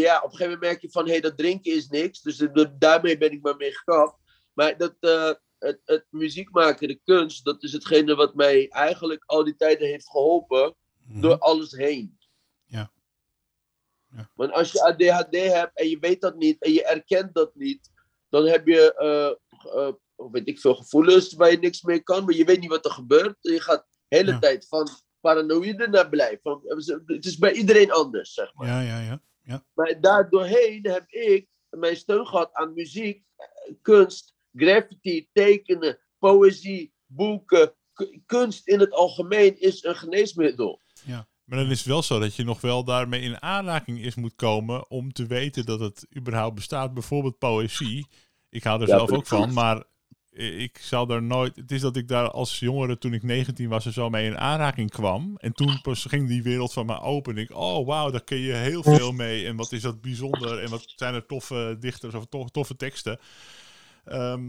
[0.00, 2.20] ja, op een gegeven moment merk je van, hé, hey, dat drinken is niks.
[2.22, 2.46] Dus
[2.78, 4.16] daarmee ben ik maar mee gekapt.
[4.52, 9.22] Maar dat, eh, het, het muziek maken, de kunst, dat is hetgene wat mij eigenlijk
[9.26, 10.74] al die tijden heeft geholpen
[11.06, 11.20] Mhm.
[11.20, 12.18] door alles heen.
[14.12, 14.18] Ja.
[14.18, 14.30] Ja.
[14.34, 17.90] Want als je ADHD hebt en je weet dat niet en je erkent dat niet,
[18.28, 19.92] dan heb je, eh, eh,
[20.32, 22.90] weet ik veel, gevoelens waar je niks mee kan, maar je weet niet wat er
[22.90, 23.36] gebeurt.
[23.40, 24.38] Je gaat de hele Ja.
[24.38, 24.88] tijd van
[25.20, 26.38] paranoïde naar blij.
[26.42, 26.62] Van,
[27.06, 28.66] het is bij iedereen anders, zeg maar.
[28.66, 29.64] Ja, ja, ja.
[29.72, 33.24] Maar daardoorheen heb ik mijn steun gehad aan muziek,
[33.82, 37.74] kunst, graffiti, tekenen, poëzie, boeken.
[38.26, 40.80] Kunst in het algemeen is een geneesmiddel.
[41.52, 44.34] Maar dan is het wel zo dat je nog wel daarmee in aanraking is moet
[44.34, 46.94] komen om te weten dat het überhaupt bestaat.
[46.94, 48.06] Bijvoorbeeld poëzie.
[48.50, 49.82] Ik hou er Ja, zelf ook van, maar
[50.30, 51.56] ik zou daar nooit...
[51.56, 54.38] Het is dat ik daar als jongere, toen ik 19 was, er zo mee in
[54.38, 55.36] aanraking kwam.
[55.36, 57.36] En toen pas ging die wereld van me open.
[57.36, 59.46] En ik, oh wauw, daar kun je heel veel mee.
[59.46, 60.58] En wat is dat bijzonder.
[60.58, 63.18] En wat zijn er toffe dichters of to- toffe teksten.
[64.04, 64.42] Ehm,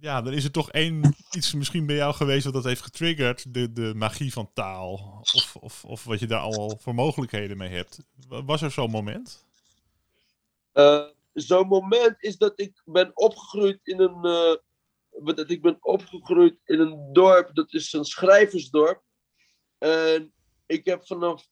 [0.00, 3.54] ja, dan is er toch één iets misschien bij jou geweest wat dat heeft getriggerd.
[3.54, 5.18] De, de magie van taal.
[5.34, 7.98] Of, of, of wat je daar allemaal voor mogelijkheden mee hebt.
[8.28, 9.44] Wa- Was er zo'n moment?
[10.72, 14.24] Eh, Zo'n moment is dat ik ben opgegroeid in een.
[14.24, 19.02] eh, dat ik ben opgegroeid in een dorp, dat is een schrijversdorp.
[19.78, 20.32] En
[20.66, 21.46] ik heb vanaf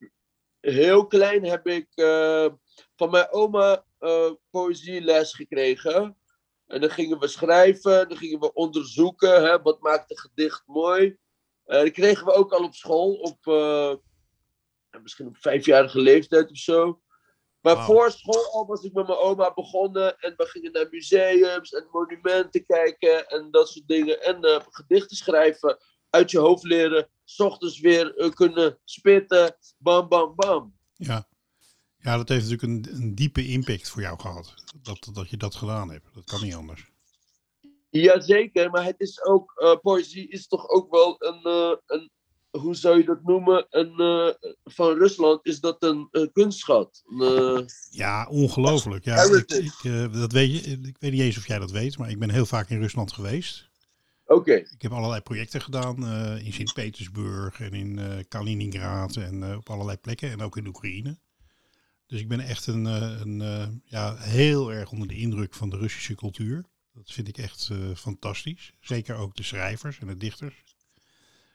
[0.61, 2.47] heel klein heb ik eh,
[2.97, 3.85] van mijn oma
[4.51, 6.17] poëzieles gekregen.
[6.69, 11.17] En dan gingen we schrijven, dan gingen we onderzoeken, hè, wat maakt een gedicht mooi.
[11.65, 13.95] Eh dat kregen we ook al op school, op, eh,
[15.03, 17.01] misschien op vijfjarige leeftijd of zo.
[17.61, 21.73] Maar voor school al was ik met mijn oma begonnen en we gingen naar museums
[21.73, 24.23] en monumenten kijken en dat soort dingen.
[24.23, 25.79] En eh, gedichten schrijven,
[26.11, 30.75] uit je hoofd leren, 's ochtends weer eh, kunnen spitten, bam, bam, bam.
[30.93, 31.29] Ja.
[32.09, 34.55] Ja, dat heeft natuurlijk een, een diepe impact voor jou gehad.
[34.83, 36.15] Dat, dat je dat gedaan hebt.
[36.15, 36.91] Dat kan niet anders.
[37.91, 42.11] Jazeker, maar het is ook, eh, poëzie is toch ook wel een, eh, een
[42.51, 43.67] hoe zou je dat noemen?
[43.71, 47.03] Een, eh, van Rusland is dat een kunstschat.
[47.91, 49.05] Ja, ongelooflijk.
[49.05, 52.19] Ja, ik, dat weet je, ik weet niet eens of jij dat weet, maar ik
[52.19, 53.71] ben heel vaak in Rusland geweest.
[54.27, 56.07] Oké, Ik heb allerlei projecten gedaan
[56.39, 61.19] in Sint-Petersburg en in Kaliningrad en op allerlei plekken en ook in Oekraïne.
[62.09, 65.71] Dus ik ben echt een, eh, een, eh, ja, heel erg onder de indruk van
[65.71, 66.65] de Russische cultuur.
[66.93, 68.73] Dat vind ik echt eh, fantastisch.
[68.81, 70.65] Zeker ook de schrijvers en de dichters.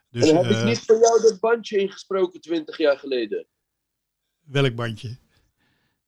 [0.10, 3.48] Dus en heb ik niet voor jou dat bandje ingesproken 20 jaar geleden?
[4.44, 5.18] welk bandje?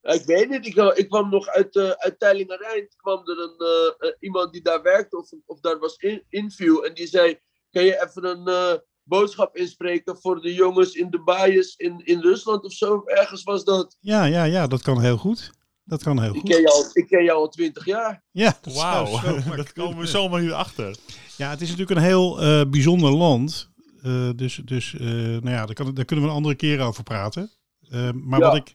[0.01, 4.61] Ik weet niet, ik, ik kwam nog uit, uh, uit kwam er een, iemand die
[4.61, 6.85] daar werkte of, of daar was in, interview.
[6.85, 7.39] En die zei,
[7.71, 12.63] kan je even een boodschap inspreken voor de jongens in de baaiers in, in Rusland
[12.63, 13.01] of zo?
[13.05, 13.97] Ergens was dat.
[13.99, 15.51] Ja, ja, ja, dat kan heel goed.
[15.83, 16.49] Dat kan heel Ik goed.
[16.49, 18.23] ken jou, al- ik ken jou al 20 jaar.
[18.31, 19.21] Ja, dat Wauw,
[19.55, 20.95] dat komen we zomaar hier achter.
[21.37, 23.69] Ja, het is natuurlijk een heel eh, bijzonder land.
[24.01, 27.03] Eh, dus dus eh, nou ja, daar, kan, daar kunnen we een andere keer over
[27.03, 27.51] praten.
[27.89, 28.45] Eh, maar Ja.
[28.45, 28.73] wat, ik,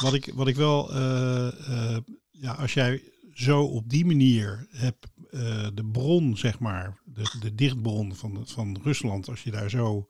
[0.00, 1.96] wat, ik, wat ik wel, eh, eh,
[2.30, 3.02] ja, als jij
[3.34, 8.80] zo op die manier hebt eh, de bron, zeg maar, de, de dichtbron van, van
[8.82, 10.08] Rusland, als je daar zo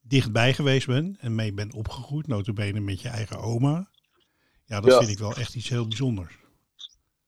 [0.00, 3.90] dichtbij geweest bent en mee bent opgegroeid, notabene met je eigen oma.
[4.64, 4.98] Ja, dat Ja.
[4.98, 6.40] vind ik wel echt iets heel bijzonders.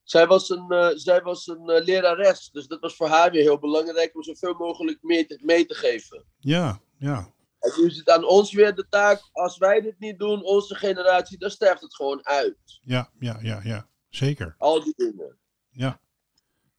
[0.03, 3.43] zij was een, eh, zij was een eh, lerares, dus dat was voor haar weer
[3.43, 6.25] heel belangrijk om zoveel mogelijk mee te, mee te geven.
[6.39, 7.33] Ja, ja.
[7.59, 10.75] En nu is het aan ons weer de taak, als wij dit niet doen, onze
[10.75, 12.57] generatie, dan sterft het gewoon uit.
[12.81, 13.89] Ja, ja, ja, ja.
[14.09, 14.55] Zeker.
[14.59, 15.37] Al die dingen.
[15.71, 16.01] Ja.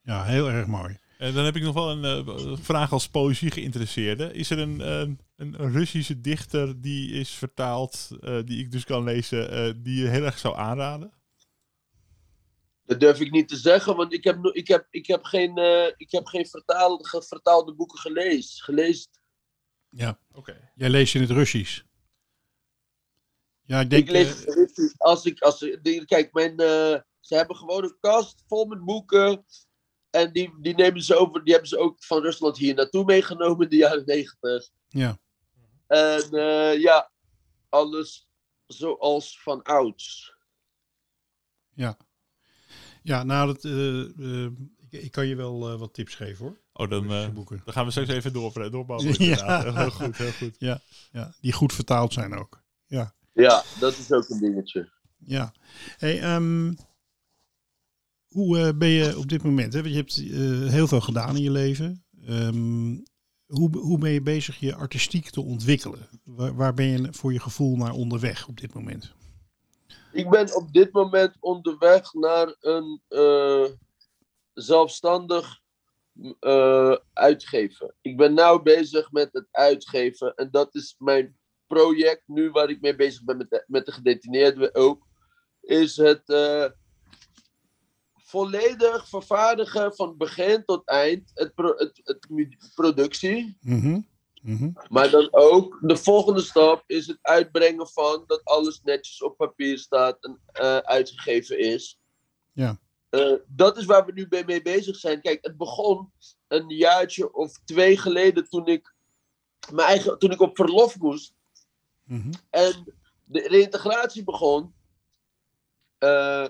[0.05, 0.97] Ja, heel erg mooi.
[1.17, 4.33] En dan heb ik nog wel een eh, vraag als poëzie geïnteresseerde.
[4.33, 9.03] Is er een, eh, een Russische dichter die is vertaald, eh, die ik dus kan
[9.03, 11.13] lezen, eh, die je heel erg zou aanraden?
[12.85, 15.91] Dat durf ik niet te zeggen, want ik heb, ik heb, ik heb geen, eh,
[15.97, 18.63] ik heb geen vertaal, ge- vertaalde boeken gelezen.
[18.63, 19.09] gelezen.
[19.89, 20.19] Ja.
[20.33, 20.71] Oké.
[20.75, 21.81] Jij leest in het Russisch.
[23.63, 24.03] Ja, ik denk...
[24.03, 25.57] ik lees eh, het Russisch als ik, als,
[26.05, 29.45] kijk, mijn, eh, ze hebben gewoon een kast vol met boeken.
[30.15, 33.63] En die, die nemen ze over, die hebben ze ook van Rusland hier naartoe meegenomen
[33.63, 34.69] in de jaren negentig.
[34.87, 35.17] ja.
[35.87, 37.11] En eh, ja,
[37.69, 38.27] alles
[38.67, 40.33] zoals van ouds.
[43.01, 44.51] ja, nou, dat, eh, eh,
[44.89, 46.59] ik, ik kan je wel eh, wat tips geven hoor.
[46.73, 49.15] Oh, dan, eh, dan gaan we straks even door, doorbouwen.
[49.23, 49.57] Ja.
[49.57, 49.75] inderdaad.
[49.75, 50.55] Heel goed, heel goed.
[50.59, 50.81] Ja,
[51.41, 52.63] die goed vertaald zijn ook.
[53.33, 54.91] Ja, dat is ook een dingetje.
[55.17, 55.53] Ja.
[55.97, 56.73] Hey, ehm,
[58.35, 59.73] hoe eh, ben je op dit moment?
[59.73, 59.81] Hè?
[59.81, 62.05] Want je hebt eh, heel veel gedaan in je leven.
[62.25, 62.97] Ehm,
[63.45, 65.99] hoe, hoe ben je bezig je artistiek te ontwikkelen?
[66.23, 69.13] Waar, waar ben je voor je gevoel naar onderweg op dit moment?
[70.11, 73.65] Ik ben op dit moment onderweg naar een eh,
[74.53, 75.63] zelfstandig
[77.13, 77.93] uitgeven.
[78.01, 82.81] Ik ben nou bezig met het uitgeven en dat is mijn project nu waar ik
[82.81, 85.07] mee bezig ben met de, met de gedetineerden ook.
[85.61, 86.23] Is het
[88.25, 93.57] volledig vervaardigen van begin tot eind, het, pro- het, productie.
[93.61, 93.99] Mhm,
[94.41, 94.69] mhm.
[94.89, 99.77] Maar dan ook, de volgende stap is het uitbrengen van dat alles netjes op papier
[99.77, 101.99] staat en eh, uitgegeven is.
[102.51, 102.79] Ja.
[103.09, 105.21] Eh, dat is waar we nu mee bezig zijn.
[105.21, 106.11] Kijk, het begon
[106.47, 108.95] een jaartje of twee geleden toen ik,
[109.71, 111.33] mijn eigen, toen ik op verlof moest.
[112.03, 112.31] Mhm.
[112.49, 114.73] En de reïntegratie begon.
[115.97, 116.47] Eh,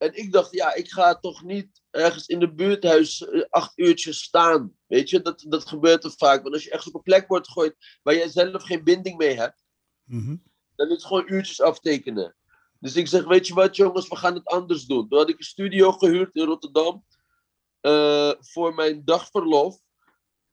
[0.00, 4.22] en ik dacht, ja, ik ga toch niet ergens in de buurthuis eh, acht uurtjes
[4.22, 4.72] staan.
[4.86, 6.42] Weet je, dat, dat gebeurt er vaak.
[6.42, 9.34] Want als je ergens op een plek wordt gegooid waar jij zelf geen binding mee
[9.34, 9.62] hebt,
[10.04, 10.36] Mhm.
[10.76, 12.36] dan is het gewoon uurtjes aftekenen.
[12.78, 15.08] Dus ik zeg, weet je wat jongens, we gaan het anders doen.
[15.08, 17.04] Toen had ik een studio gehuurd in Rotterdam
[17.80, 19.80] eh, voor mijn dagverlof.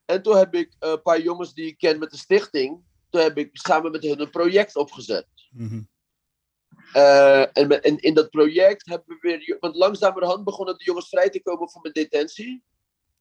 [0.04, 3.20] En toen heb ik eh, een paar jongens die ik ken met de stichting, toen
[3.20, 5.28] heb ik samen met hun een project opgezet.
[5.50, 5.82] Mhm.
[6.92, 11.30] Eh, en, met- in dat project hebben we weer, want langzamerhand begonnen de jongens vrij
[11.30, 12.64] te komen van mijn detentie.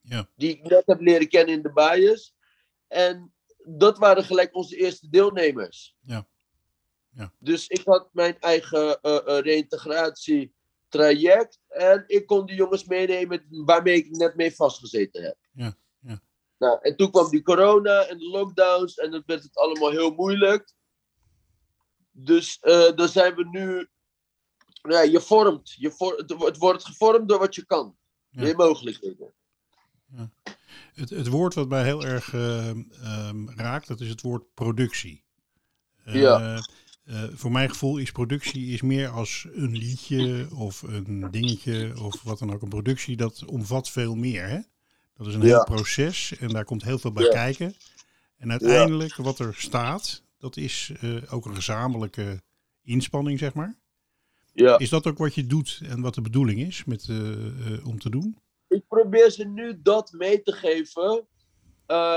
[0.02, 0.30] Ja.
[0.36, 2.36] Die ik net heb leren kennen in de bias.
[2.88, 5.96] En dat waren gelijk onze eerste deelnemers.
[6.02, 6.28] Ja.
[7.10, 7.34] Ja.
[7.40, 11.60] Dus ik had mijn eigen eh, reïntegratietraject.
[11.68, 15.36] En ik kon die jongens meenemen waarmee ik net mee vastgezeten heb.
[15.52, 16.20] Ja, ja.
[16.58, 18.96] Nou, en toen kwam die corona en de lockdowns.
[18.96, 20.74] En dan werd het allemaal heel moeilijk.
[22.20, 23.88] Dus eh, dan zijn we nu.
[24.92, 25.74] Ja, je vormt.
[25.78, 26.14] Je
[26.46, 27.96] het, wordt gevormd door wat je kan.
[28.30, 28.46] Ja.
[28.46, 29.34] Je mogelijkheden.
[30.94, 35.24] Het, het woord wat mij heel erg eh, ehm, raakt, dat is het woord productie.
[36.04, 36.62] Eh, Ja.
[37.34, 42.40] voor mijn gevoel is productie is meer als een liedje of een dingetje of wat
[42.40, 42.62] dan ook.
[42.62, 44.48] Een productie dat omvat veel meer.
[44.48, 44.60] Hè?
[45.18, 45.48] Dat is een Ja.
[45.48, 47.30] heel proces en daar komt heel veel bij Ja.
[47.32, 47.76] kijken.
[48.38, 52.42] En uiteindelijk wat er staat, dat is eh, ook een gezamenlijke
[52.82, 53.80] inspanning, zeg maar.
[54.54, 54.78] Ja.
[54.78, 58.00] Is dat ook wat je doet en wat de bedoeling is met, eh, eh, om
[58.00, 58.38] te doen?
[58.68, 61.28] Ik probeer ze nu dat mee te geven.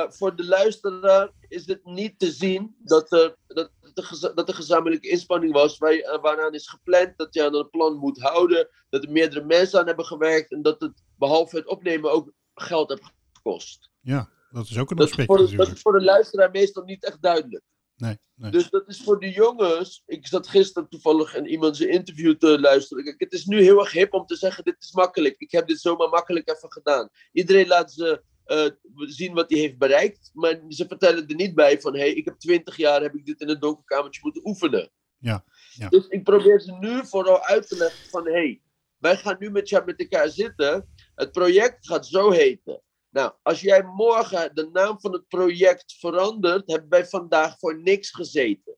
[0.08, 5.08] Voor de luisteraar is het niet te zien dat er, dat, geza- dat er gezamenlijke
[5.08, 9.04] inspanning was waar je, waaraan is gepland dat je aan een plan moet houden, dat
[9.04, 13.12] er meerdere mensen aan hebben gewerkt en dat het behalve het opnemen ook geld heeft
[13.32, 13.90] gekost.
[14.00, 15.76] Ja, dat is ook een Dat is, aspect voor de, dat natuurlijk.
[15.76, 17.64] is voor de luisteraar meestal niet echt duidelijk.
[18.00, 18.50] Nee, nee.
[18.50, 20.02] Dus dat is voor de jongens.
[20.06, 23.04] Ik zat gisteren toevallig in iemand zijn interview te luisteren.
[23.04, 25.34] Kijk, het is nu heel erg hip om te zeggen: dit is makkelijk.
[25.38, 27.08] Ik heb dit zomaar makkelijk even gedaan.
[27.32, 30.30] Iedereen laat ze eh, zien wat hij heeft bereikt.
[30.32, 33.26] Maar ze vertellen er niet bij van: hé, hey, ik heb twintig jaar heb ik
[33.26, 34.90] dit in een donkerkamertje moeten oefenen.
[35.18, 35.88] Ja, ja.
[35.88, 38.62] Dus ik probeer ze nu vooral uit te leggen van: hé, hey,
[38.98, 40.88] wij gaan nu met, jou, met elkaar zitten.
[41.14, 42.82] Het project gaat zo heten.
[43.10, 48.10] Nou, als jij morgen de naam van het project verandert, hebben wij vandaag voor niks
[48.10, 48.76] gezeten.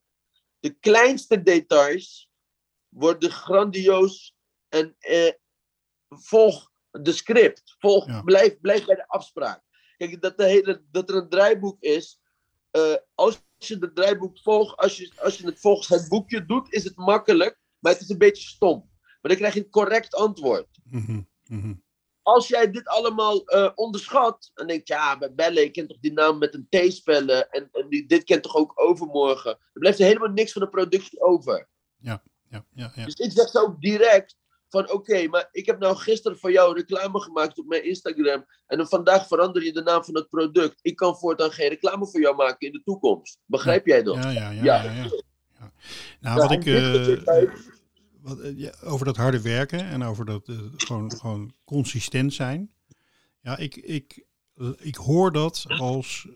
[0.59, 2.29] De kleinste details
[2.89, 4.35] worden grandioos
[4.69, 5.31] en eh,
[6.09, 7.75] volg de script.
[7.79, 8.21] Volg, Ja.
[8.21, 9.63] blijf, blijf bij de afspraak.
[9.97, 12.21] Kijk, dat, de hele, dat er een draaiboek is.
[12.71, 16.73] eh, als je het draaiboek volgt, als je, als je het volgens het boekje doet,
[16.73, 18.89] is het makkelijk, maar het is een beetje stom.
[19.01, 20.67] Maar dan krijg je een correct antwoord.
[21.43, 21.73] Mhm.
[22.23, 26.13] Als jij dit allemaal eh, onderschat en denkt, ja, bij bellen, ik ken toch die
[26.13, 29.51] naam met een T spellen en, en die, dit kent toch ook overmorgen.
[29.51, 31.67] Dan blijft er helemaal niks van de productie over.
[31.97, 33.05] Ja, ja, ja.
[33.05, 34.35] Dus ik zeg zo ook direct
[34.69, 38.45] van oké, maar ik heb nou gisteren voor jou reclame gemaakt op mijn Instagram.
[38.67, 40.79] En dan vandaag verander je de naam van het product.
[40.81, 43.39] Ik kan voortaan geen reclame voor jou maken in de toekomst.
[43.45, 44.15] Begrijp jij dat?
[44.15, 44.63] Ja, ja, ja.
[44.63, 44.83] Ja.
[44.83, 45.09] ja, ja.
[45.59, 45.71] Ja.
[46.19, 46.65] Nou, Ja, wat ik...
[48.23, 52.71] wat, eh, ja, over dat harde werken en over dat eh, gewoon, gewoon consistent zijn.
[53.41, 56.27] Ja, ik, ik, eh, ik hoor dat als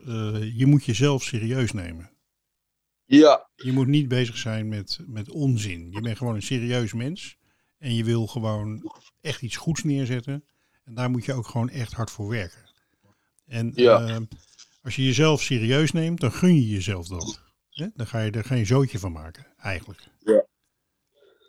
[0.54, 2.10] je moet jezelf serieus nemen.
[3.06, 5.92] ja, Je moet niet bezig zijn met, met onzin.
[5.92, 7.38] Je bent gewoon een serieus mens.
[7.78, 10.44] En je wil gewoon echt iets goeds neerzetten.
[10.84, 12.66] En daar moet je ook gewoon echt hard voor werken.
[13.46, 14.08] En Ja.
[14.08, 14.18] eh,
[14.82, 17.44] als je jezelf serieus neemt, dan gun je jezelf dat.
[17.70, 17.88] Hè?
[17.96, 20.04] Dan ga je er geen zootje van maken, eigenlijk.
[20.20, 20.47] Ja.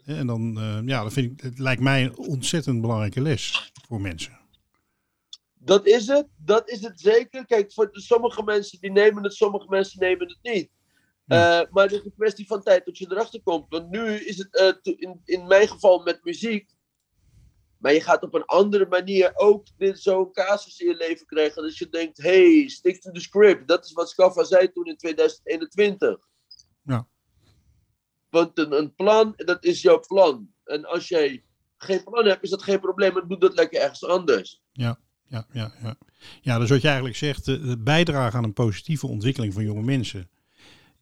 [0.09, 4.01] En dan, eh, ja, dat vind ik, het lijkt mij een ontzettend belangrijke les voor
[4.01, 4.39] mensen.
[5.59, 6.27] dat is het.
[6.37, 7.47] Dat is het zeker.
[7.47, 10.71] Kijk, voor sommige mensen die nemen het, sommige mensen nemen het niet.
[11.25, 11.61] Ja.
[11.61, 13.67] Eh, maar het is een kwestie van tijd dat je erachter komt.
[13.69, 16.71] Want nu is het eh, in, in mijn geval met muziek.
[17.79, 21.63] Maar je gaat op een andere manier ook dit zo'n casus in je leven krijgen.
[21.63, 23.69] Dat je denkt, hey, stick to the script.
[23.69, 26.28] Dat is wat Scaffa zei toen in 2021.
[28.31, 28.39] Ja.
[28.39, 30.49] Want een, een plan, dat is jouw plan.
[30.65, 31.45] En als jij
[31.77, 33.13] geen plan hebt, is dat geen probleem.
[33.13, 34.63] Maar doe dat lekker ergens anders.
[34.73, 35.97] Ja, ja, ja.
[36.41, 40.31] Ja, dus wat je eigenlijk zegt, de, bijdrage aan een positieve ontwikkeling van jonge mensen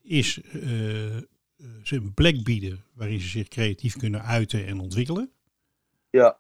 [0.02, 1.24] is eh, eh,
[1.82, 5.30] ze een plek bieden waarin ze zich creatief kunnen uiten en ontwikkelen.
[6.10, 6.38] Ja.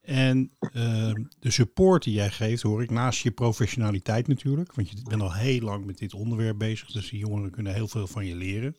[0.00, 4.96] En eh, de support die jij geeft, hoor ik, naast je professionaliteit natuurlijk, want je
[5.08, 8.26] bent al heel lang met dit onderwerp bezig, dus die jongeren kunnen heel veel van
[8.26, 8.76] je leren,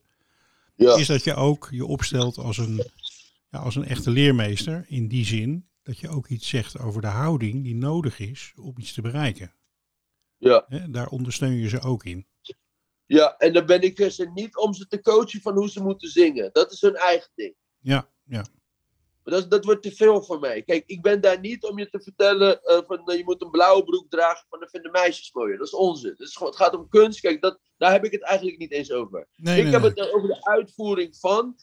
[0.76, 0.96] Ja.
[0.96, 2.86] is dat je ook je opstelt als een,
[3.50, 7.08] ja, als een echte leermeester, in die zin dat je ook iets zegt over de
[7.08, 9.56] houding die nodig is om iets te bereiken.
[10.38, 10.66] Ja.
[10.90, 12.28] Daar ondersteun je ze ook in.
[13.06, 16.10] Ja, en dan ben ik ze niet om ze te coachen van hoe ze moeten
[16.10, 16.50] zingen.
[16.54, 17.56] Dat is hun eigen ding.
[17.80, 18.46] Ja, ja,
[19.32, 20.62] dat, dat wordt te veel voor mij.
[20.62, 23.50] Kijk, ik ben daar niet om je te vertellen eh, van eh, je moet een
[23.50, 25.58] blauwe broek dragen van dan vinden meisjes mooier.
[25.58, 26.14] Dat is onzin.
[26.18, 27.20] Dat is gewoon, het gaat om kunst.
[27.20, 29.28] Kijk, dat, daar heb ik het eigenlijk niet eens over.
[29.36, 29.90] nee, ik nee, heb nee.
[29.90, 31.56] het er over de uitvoering van.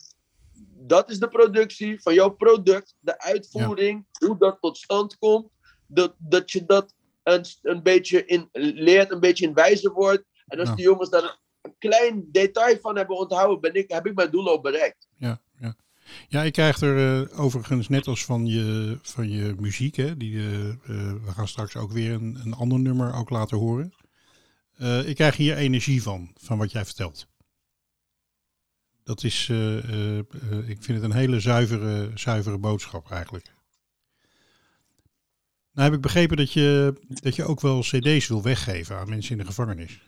[0.85, 2.95] Dat is de productie van jouw product.
[3.01, 5.49] De uitvoering, hoe dat tot stand komt.
[5.87, 10.25] Dat, dat je dat een, een beetje in leert, een beetje in wijzer wordt.
[10.47, 10.75] En als Ja.
[10.75, 14.49] die jongens daar een klein detail van hebben onthouden, ben ik, heb ik mijn doel
[14.49, 15.09] al bereikt.
[15.19, 15.41] Ja,
[16.29, 16.43] ja.
[16.43, 20.69] ik krijg er eh, overigens net als van je, van je muziek, hè, die, eh,
[20.69, 20.77] eh,
[21.25, 23.93] we gaan straks ook weer een, een ander nummer ook laten horen.
[25.05, 27.27] Ik krijg hier energie van, van wat jij vertelt.
[29.05, 29.49] Dat is,
[30.67, 33.53] ik vind het een hele zuivere, zuivere boodschap eigenlijk.
[35.73, 39.33] Nou heb ik begrepen dat je, dat je ook wel cd's wil weggeven aan mensen
[39.33, 40.01] in de gevangenis.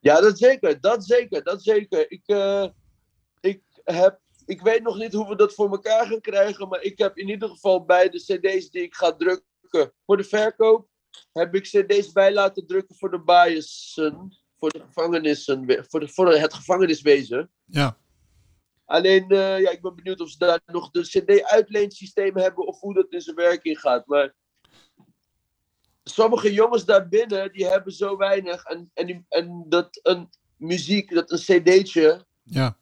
[0.00, 0.80] Ja, dat zeker.
[0.80, 1.42] Dat zeker.
[1.42, 2.10] Dat zeker.
[2.10, 2.22] Ik,
[3.40, 6.68] ik, heb, ik weet nog niet hoe we dat voor elkaar gaan krijgen.
[6.68, 10.24] Maar ik heb in ieder geval bij de CD's die ik ga drukken voor de
[10.24, 10.88] verkoop.
[11.32, 14.38] Heb ik CD's bij laten drukken voor de biasen.
[14.58, 15.84] Voor de gevangenissen.
[15.88, 17.50] Voor, de, voor het gevangeniswezen.
[17.64, 17.98] Ja,
[18.84, 22.66] Alleen, eh, ja, ik ben benieuwd of ze daar nog de CD-uitleensysteem hebben.
[22.66, 24.06] Of hoe dat in zijn werking gaat.
[24.06, 24.34] Maar
[26.04, 28.64] sommige jongens daarbinnen, die hebben zo weinig.
[28.64, 32.78] En, en, die- en dat een muziek, dat een cd'tje, ja,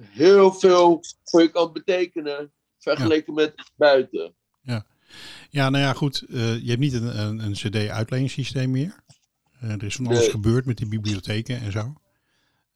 [0.00, 2.52] heel veel voor je kan betekenen.
[2.78, 4.34] Vergeleken met buiten.
[5.50, 6.22] Ja, nou ja, goed.
[6.28, 8.94] eh, je hebt niet een, een, een CD-uitleensysteem meer.
[9.60, 10.30] Eh, er is van alles Nee.
[10.30, 11.94] gebeurd met die bibliotheken en zo.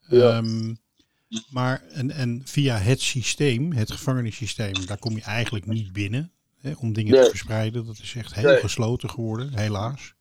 [0.09, 0.37] Ja.
[0.37, 0.75] Ehm,
[1.51, 6.73] maar en, en via het systeem, het gevangenissysteem, daar kom je eigenlijk niet binnen hè,
[6.79, 7.87] om dingen te verspreiden.
[7.87, 8.61] Dat is echt heel Nee.
[8.61, 10.15] gesloten geworden, helaas.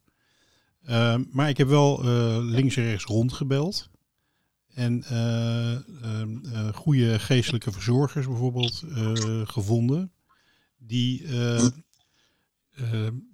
[0.86, 3.90] Ehm, maar ik heb wel eh, links en rechts rondgebeld.
[4.74, 10.12] En eh, ehm, eh, goede geestelijke verzorgers bijvoorbeeld eh, gevonden.
[10.78, 11.26] Die,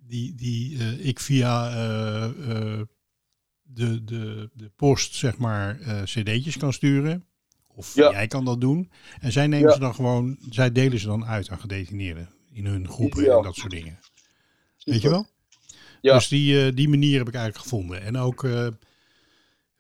[0.07, 1.69] die, die ik via
[3.63, 7.25] de, de, de post, zeg maar, cd'tjes kan sturen.
[7.67, 8.11] Of Ja.
[8.11, 8.91] jij kan dat doen.
[9.19, 9.73] En zij nemen Ja.
[9.73, 12.29] ze dan gewoon, zij delen ze dan uit aan gedetineerden.
[12.51, 13.99] In hun groepen en dat soort dingen.
[14.83, 15.25] Weet je wel?
[16.01, 16.13] Ja.
[16.13, 18.01] Dus die, die manier heb ik eigenlijk gevonden.
[18.01, 18.47] En ook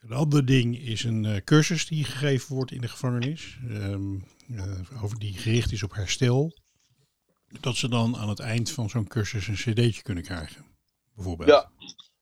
[0.07, 3.57] een ander ding is een eh, cursus die gegeven wordt in de gevangenis.
[3.69, 4.15] ehm,
[4.55, 6.57] eh, over die gericht is op herstel.
[7.59, 10.65] Dat ze dan aan het eind van zo'n cursus een cd'tje kunnen krijgen.
[11.15, 11.49] Bijvoorbeeld.
[11.49, 11.69] Ja.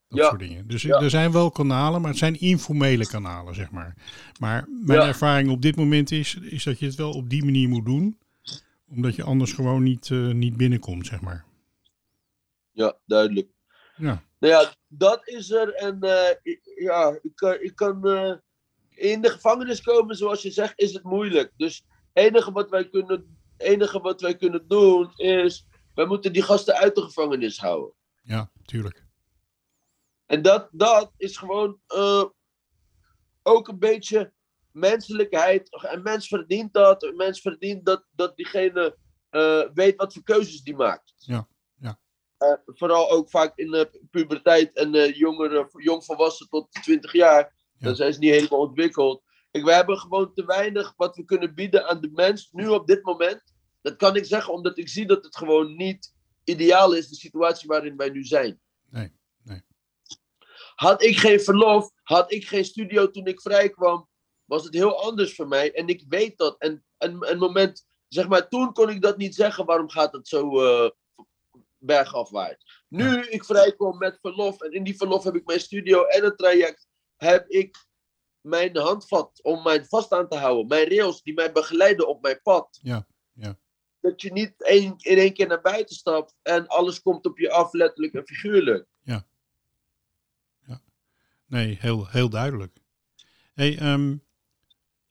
[0.08, 0.28] Dat Ja.
[0.28, 0.68] soort dingen.
[0.68, 1.00] Dus Ja.
[1.00, 3.96] er zijn wel kanalen, maar het zijn informele kanalen, zeg maar.
[4.40, 5.08] Maar mijn Ja.
[5.08, 8.18] ervaring op dit moment is, is dat je het wel op die manier moet doen.
[8.88, 11.46] Omdat je anders gewoon niet, eh, niet binnenkomt, zeg maar.
[12.72, 13.48] Ja, duidelijk.
[13.98, 14.24] Ja.
[14.40, 15.74] Nou ja, dat is er.
[15.74, 18.08] En eh, ik- ja, ik, kan- ik kan.
[18.08, 18.34] eh,
[18.90, 21.52] in de gevangenis komen, zoals je zegt, is het moeilijk.
[21.58, 25.68] Dus het enige wat wij kunnen, enige wat wij kunnen doen is.
[25.96, 27.94] Wij moeten die gasten uit de gevangenis houden.
[28.22, 29.06] Ja, tuurlijk.
[30.26, 32.24] En dat, dat is gewoon eh,
[33.44, 34.34] ook een beetje
[34.72, 35.68] menselijkheid.
[35.92, 37.04] Een mens verdient dat.
[37.04, 38.98] Een mens verdient dat, dat diegene
[39.74, 41.14] weet wat voor keuzes die maakt.
[41.18, 41.48] Ja,
[42.66, 47.54] vooral ook vaak in de puberteit en eh jongeren, jongvolwassen tot 20 jaar.
[47.78, 47.86] Ja.
[47.86, 49.24] Dan zijn ze niet helemaal ontwikkeld.
[49.52, 52.88] Kijk, we hebben gewoon te weinig wat we kunnen bieden aan de mens nu op
[52.88, 53.42] dit moment.
[53.82, 57.68] Dat kan ik zeggen omdat ik zie dat het gewoon niet ideaal is, de situatie
[57.68, 58.62] waarin wij nu zijn.
[58.90, 59.12] Nee,
[59.44, 59.62] nee.
[60.76, 64.10] Had ik geen verlof, had ik geen studio toen ik vrij kwam,
[64.46, 65.74] was het heel anders voor mij.
[65.74, 66.56] En ik weet dat.
[66.58, 69.66] En een, een moment, zeg maar, toen kon ik dat niet zeggen.
[69.66, 70.90] Waarom gaat het zo eh
[71.86, 72.84] bergafwaarts?
[72.88, 76.26] Nu ik vrij kom met verlof en in die verlof heb ik mijn studio en
[76.26, 77.86] een traject, heb ik
[78.42, 80.68] mijn handvat om mij vast aan te houden.
[80.68, 82.80] Mijn rails die mij begeleiden op mijn pad.
[82.82, 83.58] Ja, ja.
[84.00, 87.52] Dat je niet één, in één keer naar buiten stapt en alles komt op je
[87.52, 88.88] af, letterlijk en figuurlijk.
[91.48, 92.78] Nee, heel, heel duidelijk.
[93.54, 94.16] Hey, ehm,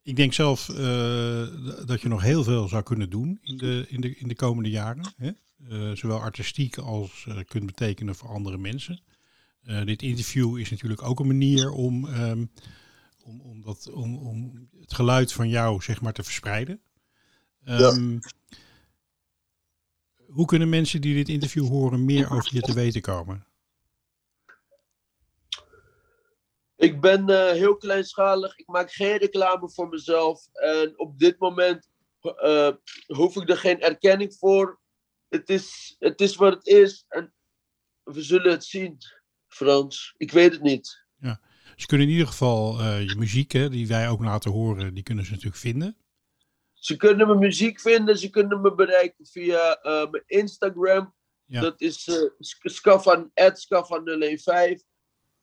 [0.03, 1.47] ik denk zelf eh,
[1.87, 4.70] dat je nog heel veel zou kunnen doen in de, in de, in de komende
[4.70, 5.12] jaren.
[5.16, 5.31] Hè?
[5.71, 9.01] Eh, zowel artistiek als eh, kunt betekenen voor andere mensen.
[9.62, 12.45] Eh, dit interview is natuurlijk ook een manier om, ehm,
[13.23, 16.81] om, om, dat, om, om het geluid van jou zeg maar, te verspreiden.
[17.65, 18.19] Ehm,
[20.27, 23.47] Hoe kunnen mensen die dit interview horen meer over je te weten komen?
[26.77, 28.59] Ik ben heel kleinschalig.
[28.59, 30.49] Ik maak geen reclame voor mezelf.
[30.53, 31.89] En op dit moment
[33.07, 34.83] hoef ik er geen erkenning voor.
[35.35, 37.05] Het is, het is wat het is.
[37.09, 37.35] En
[38.03, 38.99] we zullen het zien,
[39.47, 40.14] Frans.
[40.16, 41.03] Ik weet het niet.
[41.76, 45.03] Ze kunnen in ieder geval eh, je muziek, hè, die wij ook laten horen, die
[45.03, 45.97] kunnen ze natuurlijk vinden.
[46.72, 48.18] Ze kunnen mijn muziek vinden.
[48.18, 51.14] Ze kunnen me bereiken via eh, mijn Instagram.
[51.45, 51.61] Ja.
[51.61, 52.30] Dat is uh,
[52.61, 54.85] Scafan, Scafan015.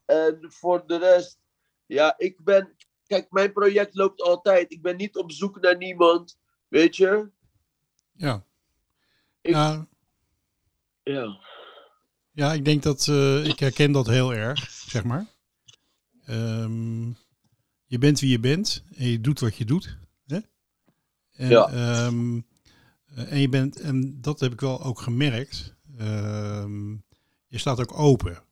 [0.05, 1.39] En voor de rest,
[1.85, 2.75] ja, ik ben.
[3.07, 4.71] Kijk, mijn project loopt altijd.
[4.71, 6.39] Ik ben niet op zoek naar niemand.
[6.67, 7.29] Weet je?
[8.11, 8.45] Ja.
[9.41, 9.87] Ik- ja,
[11.03, 11.39] Ja.
[12.31, 15.25] ja, ik denk dat eh, ik herken dat heel erg, zeg maar.
[16.25, 17.07] Ehm,
[17.85, 19.97] je bent wie je bent en je doet wat je doet.
[20.25, 20.39] Hè?
[21.31, 21.67] En, Ja.
[21.69, 22.39] ehm,
[23.05, 25.75] eh, en je bent, en dat heb ik wel ook gemerkt.
[25.97, 26.89] ehm,
[27.47, 28.43] je staat ook open.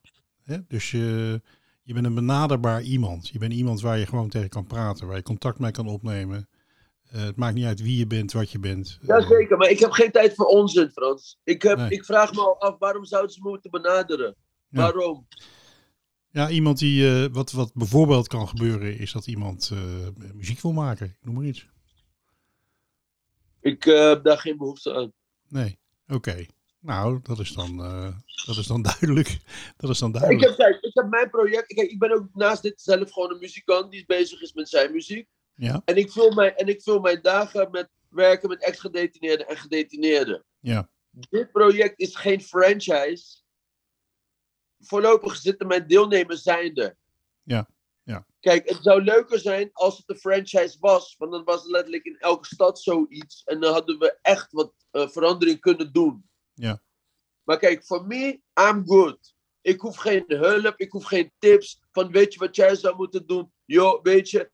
[0.43, 0.57] Hè?
[0.67, 1.41] Dus je,
[1.83, 3.27] je bent een benaderbaar iemand.
[3.27, 6.49] Je bent iemand waar je gewoon tegen kan praten, waar je contact mee kan opnemen.
[7.10, 8.99] Eh, het maakt niet uit wie je bent, wat je bent.
[9.01, 11.39] Jazeker, maar ik heb geen tijd voor onzin, Frans.
[11.43, 11.89] Ik, heb, Nee.
[11.89, 14.36] ik vraag me al af, waarom zouden ze moeten benaderen?
[14.70, 14.82] Ja.
[14.82, 15.28] Waarom?
[16.32, 19.80] Ja, iemand die, eh, wat, wat bijvoorbeeld kan gebeuren, is dat iemand eh,
[20.34, 21.05] muziek wil maken.
[21.05, 21.68] Ik Noem maar iets.
[23.62, 25.12] Ik heb daar geen behoefte aan.
[25.47, 26.45] Nee, oké.
[26.80, 27.78] Nou, dat is, dan,
[28.45, 29.39] dat is dan duidelijk.
[29.78, 30.47] Dat is dan Ik duidelijk.
[30.47, 31.74] heb, kijk, ik heb mijn project.
[31.74, 34.91] Kijk, ik ben ook naast dit zelf gewoon een muzikant die bezig is met zijn
[34.91, 35.28] muziek.
[35.60, 39.57] Ja, En ik vul mijn, en ik vul mijn dagen met werken met ex-gedetineerden en
[39.57, 40.43] gedetineerden.
[40.60, 43.41] ja, Dit project is geen franchise.
[44.80, 46.97] Voorlopig zitten mijn deelnemers zijn er.
[47.43, 47.70] Ja,
[48.03, 48.26] ja.
[48.39, 51.16] Kijk, het zou leuker zijn als het een franchise was.
[51.18, 53.43] Want dan was het letterlijk in elke stad zoiets.
[53.43, 56.30] En dan hadden we echt wat eh, verandering kunnen doen.
[56.53, 56.82] Ja.
[57.43, 59.36] Maar kijk, voor me, I'm good.
[59.62, 61.82] Ik hoef geen hulp, ik hoef geen tips.
[61.91, 63.51] Van weet je wat jij zou moeten doen?
[63.66, 64.51] Yo, weet je.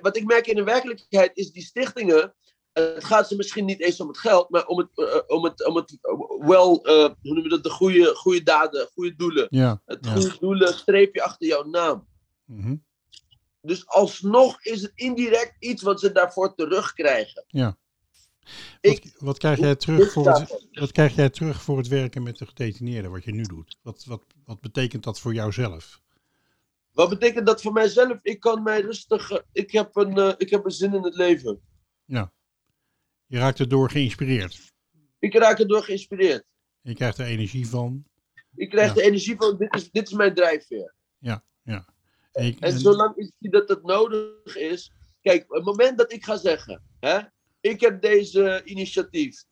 [0.00, 2.34] Wat ik merk in de werkelijkheid is die stichtingen.
[2.72, 5.44] eh, Het gaat ze misschien niet eens om het geld, maar om het, eh, om
[5.44, 9.16] het, om het eh, wel, eh, hoe noemen we dat, de goede, goede daden, goede
[9.16, 9.46] doelen.
[9.50, 9.82] ja.
[9.84, 10.12] Het ja.
[10.12, 12.06] goede doelen streep je achter jouw naam.
[12.44, 12.76] Mhm.
[13.60, 17.44] Dus alsnog is het indirect iets wat ze daarvoor terugkrijgen.
[18.80, 22.22] Wat, Ik- wat, krijg jij terug voor het, wat krijg jij terug voor het werken
[22.22, 23.76] met de gedetineerden, wat je nu doet?
[23.82, 26.00] Wat, wat, wat betekent dat voor jouzelf?
[26.98, 28.18] Wat betekent dat voor mijzelf?
[28.22, 29.30] Ik kan mij rustig.
[29.30, 31.60] eh, Ik heb een, eh, ik heb een zin in het leven.
[33.30, 34.72] Je raakt erdoor geïnspireerd.
[35.18, 36.44] Ik raak erdoor geïnspireerd.
[36.80, 38.04] Je krijgt er energie van.
[38.54, 38.94] Ik krijg Ja.
[38.94, 40.94] de energie van: dit is, dit is mijn drijfveer.
[41.18, 41.88] Ja, ja.
[42.32, 44.92] En, je- En en- zolang ik zie dat het nodig is.
[45.20, 47.18] Kijk, het moment dat ik ga zeggen: hè,
[47.60, 49.44] ik heb deze initiatief.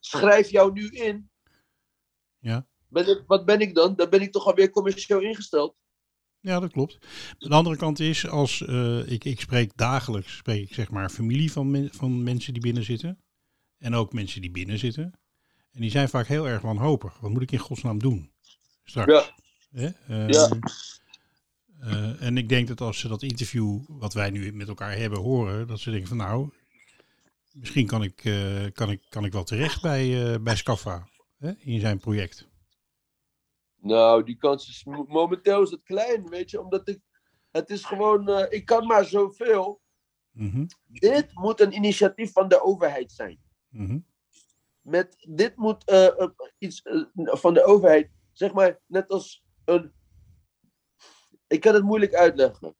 [0.00, 1.30] Schrijf jou nu in.
[2.38, 2.66] Ja.
[2.88, 3.96] Ben ik, wat ben ik dan?
[3.96, 5.76] Dan ben ik toch alweer commercieel ingesteld.
[6.44, 6.98] Ja, dat klopt.
[7.38, 11.52] De andere kant is, als eh, ik, ik spreek dagelijks, spreek ik zeg maar familie
[11.52, 13.18] van, men- van mensen die binnen zitten.
[13.78, 15.12] En ook mensen die binnen zitten.
[15.72, 17.18] En die zijn vaak heel erg wanhopig.
[17.20, 18.30] Wat moet ik in godsnaam doen?
[18.84, 19.32] Straks.
[19.70, 19.92] Ja.
[20.08, 20.48] Ehm, Ja.
[21.80, 25.18] eh, en ik denk dat als ze dat interview wat wij nu met elkaar hebben
[25.18, 26.50] horen, dat ze denken van nou,
[27.52, 31.52] misschien kan ik, eh, kan ik, kan ik wel terecht bij, eh bij Scaffa hè?
[31.58, 32.48] in zijn project.
[33.84, 37.00] Nou, die kans is mo- momenteel is het klein, weet je, omdat ik,
[37.50, 39.80] het is gewoon, eh, ik kan maar zoveel.
[40.30, 43.40] Mhm, Dit moet een initiatief van de overheid zijn.
[43.68, 43.98] mhm,
[44.80, 46.28] Met, dit moet eh, eh,
[46.58, 46.82] iets
[47.14, 49.92] van de overheid, zeg maar, net als een,
[51.46, 52.76] ik kan het moeilijk uitleggen.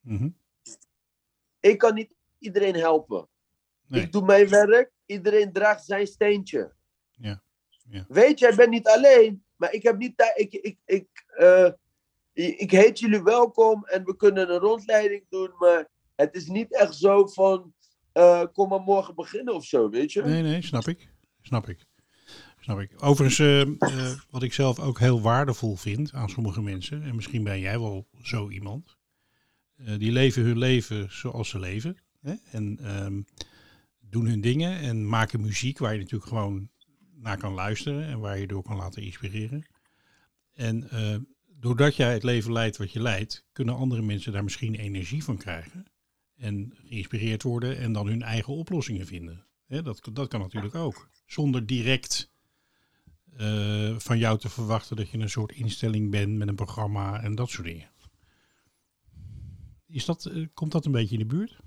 [0.00, 0.30] mhm.
[1.60, 3.28] Ik kan niet iedereen helpen.
[3.86, 4.02] Nee.
[4.02, 6.74] Ik doe mijn werk, iedereen draagt zijn steentje.
[7.10, 7.42] Ja,
[7.88, 8.04] ja.
[8.08, 10.32] Weet je, ik ben niet alleen, maar ik heb niet.
[10.34, 11.70] Ik, ik, ik, eh,
[12.32, 16.96] ik, heet jullie welkom en we kunnen een rondleiding doen, maar het is niet echt
[16.96, 17.74] zo van
[18.12, 20.22] eh, kom maar morgen beginnen of zo, weet je?
[20.22, 21.12] Nee, nee, snap ik.
[21.40, 21.86] Snap ik.
[22.60, 22.92] Snap ik.
[23.04, 23.38] Overigens,
[23.78, 27.78] eh, wat ik zelf ook heel waardevol vind aan sommige mensen, en misschien ben jij
[27.78, 28.96] wel zo iemand,
[29.76, 31.96] die leven hun leven zoals ze leven.
[32.20, 32.34] Hè?
[32.50, 33.22] En ehm,
[34.00, 36.70] doen hun dingen en maken muziek waar je natuurlijk gewoon
[37.20, 39.66] naar kan luisteren en waar je door kan laten inspireren.
[40.54, 41.16] En eh,
[41.46, 45.36] doordat jij het leven leidt wat je leidt, kunnen andere mensen daar misschien energie van
[45.36, 45.84] krijgen.
[46.36, 49.46] En geïnspireerd worden en dan hun eigen oplossingen vinden.
[49.66, 51.08] Dat, dat kan natuurlijk ook.
[51.26, 52.30] Zonder direct
[53.36, 57.34] eh, van jou te verwachten dat je een soort instelling bent met een programma en
[57.34, 57.90] dat soort dingen.
[59.86, 61.58] Is dat, eh, komt dat een beetje in de buurt?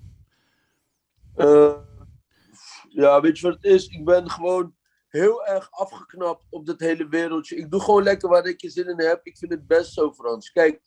[2.88, 3.86] Ja, weet je wat het is?
[3.86, 4.74] Ik ben gewoon
[5.14, 7.56] heel erg afgeknapt op dit hele wereldje.
[7.56, 9.20] Ik doe gewoon lekker waar ik je zin in heb.
[9.26, 10.50] Ik vind het best zo, Frans.
[10.52, 10.80] Kijk,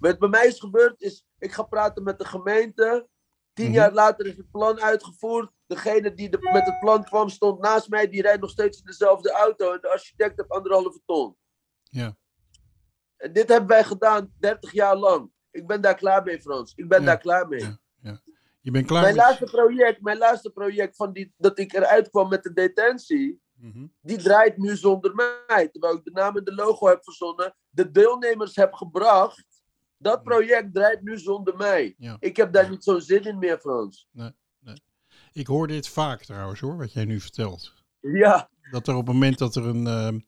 [0.00, 3.08] wat bij mij is gebeurd is, ik ga praten met de gemeente.
[3.52, 3.74] Tien Mhm.
[3.74, 5.50] jaar later is het plan uitgevoerd.
[5.66, 8.08] Degene die de- met het plan kwam stond naast mij.
[8.08, 9.72] Die rijdt nog steeds in dezelfde auto.
[9.72, 11.36] En de architect heeft anderhalve ton.
[11.82, 12.16] Ja.
[13.16, 15.30] En dit hebben wij gedaan 30 jaar lang.
[15.50, 16.72] Ik ben daar klaar mee, Frans.
[16.76, 17.60] Ik ben Ja, daar klaar mee.
[18.00, 18.20] ja.
[18.60, 22.10] Je bent klaar Mijn met- laatste project, mijn laatste project van die, dat ik eruit
[22.10, 23.86] kwam met de detentie, Mhm.
[24.00, 25.68] die draait nu zonder mij.
[25.68, 29.62] Terwijl ik de naam en de logo heb verzonnen, de deelnemers heb gebracht.
[29.96, 31.94] Dat project draait nu zonder mij.
[31.98, 32.16] Ja.
[32.20, 34.08] Ik heb daar niet zo'n zin in meer, Frans.
[35.32, 37.74] Ik hoor dit vaak trouwens hoor, wat jij nu vertelt.
[38.00, 40.18] Ja, Dat er op het moment dat er een, ehm,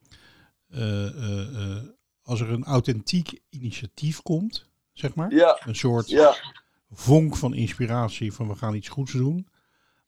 [0.68, 1.84] eh, eh, eh,
[2.22, 6.34] als er een authentiek initiatief komt, zeg maar, ja, een soort ja.
[6.90, 9.48] vonk van inspiratie van we gaan iets goeds doen,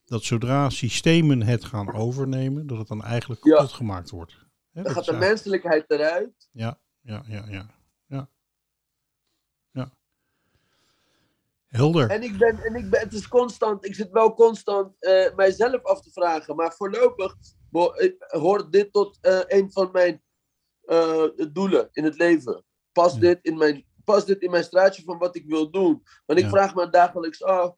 [0.09, 3.54] dat zodra systemen het gaan overnemen, dat het dan eigenlijk Ja.
[3.56, 4.32] kapot gemaakt wordt.
[4.32, 4.38] Hè,
[4.72, 6.48] Dan dat gaat de eigenlijk- menselijkheid eruit.
[6.52, 7.70] Ja, ja, ja, ja.
[8.06, 8.28] Ja.
[9.70, 9.90] ja.
[11.66, 12.11] Helder.
[12.11, 15.82] En ik ben, en ik ben, het is constant, ik zit wel constant eh, mijzelf
[15.82, 16.56] af te vragen.
[16.56, 17.34] Maar voorlopig
[18.26, 20.22] hoort dit tot eh, een van mijn
[20.82, 22.64] eh, doelen in het leven.
[22.92, 23.20] Pas, Ja.
[23.20, 26.02] dit in mijn, pas dit in mijn straatje van wat ik wil doen.
[26.26, 26.50] Want ik Ja.
[26.50, 27.76] vraag me dagelijks af.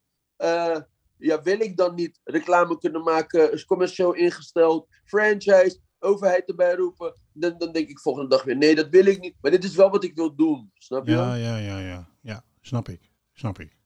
[1.21, 7.13] Ja, wil ik dan niet reclame kunnen maken, is commercieel ingesteld, franchise, overheid erbij roepen?
[7.33, 9.35] Dan, dan denk ik volgende dag weer, nee, dat wil ik niet.
[9.41, 11.11] Maar dit is wel wat ik wil doen, snap je?
[11.11, 12.09] Ja, ja, ja, ja.
[12.21, 13.11] Ja, snap ik.
[13.33, 13.79] Snap ik.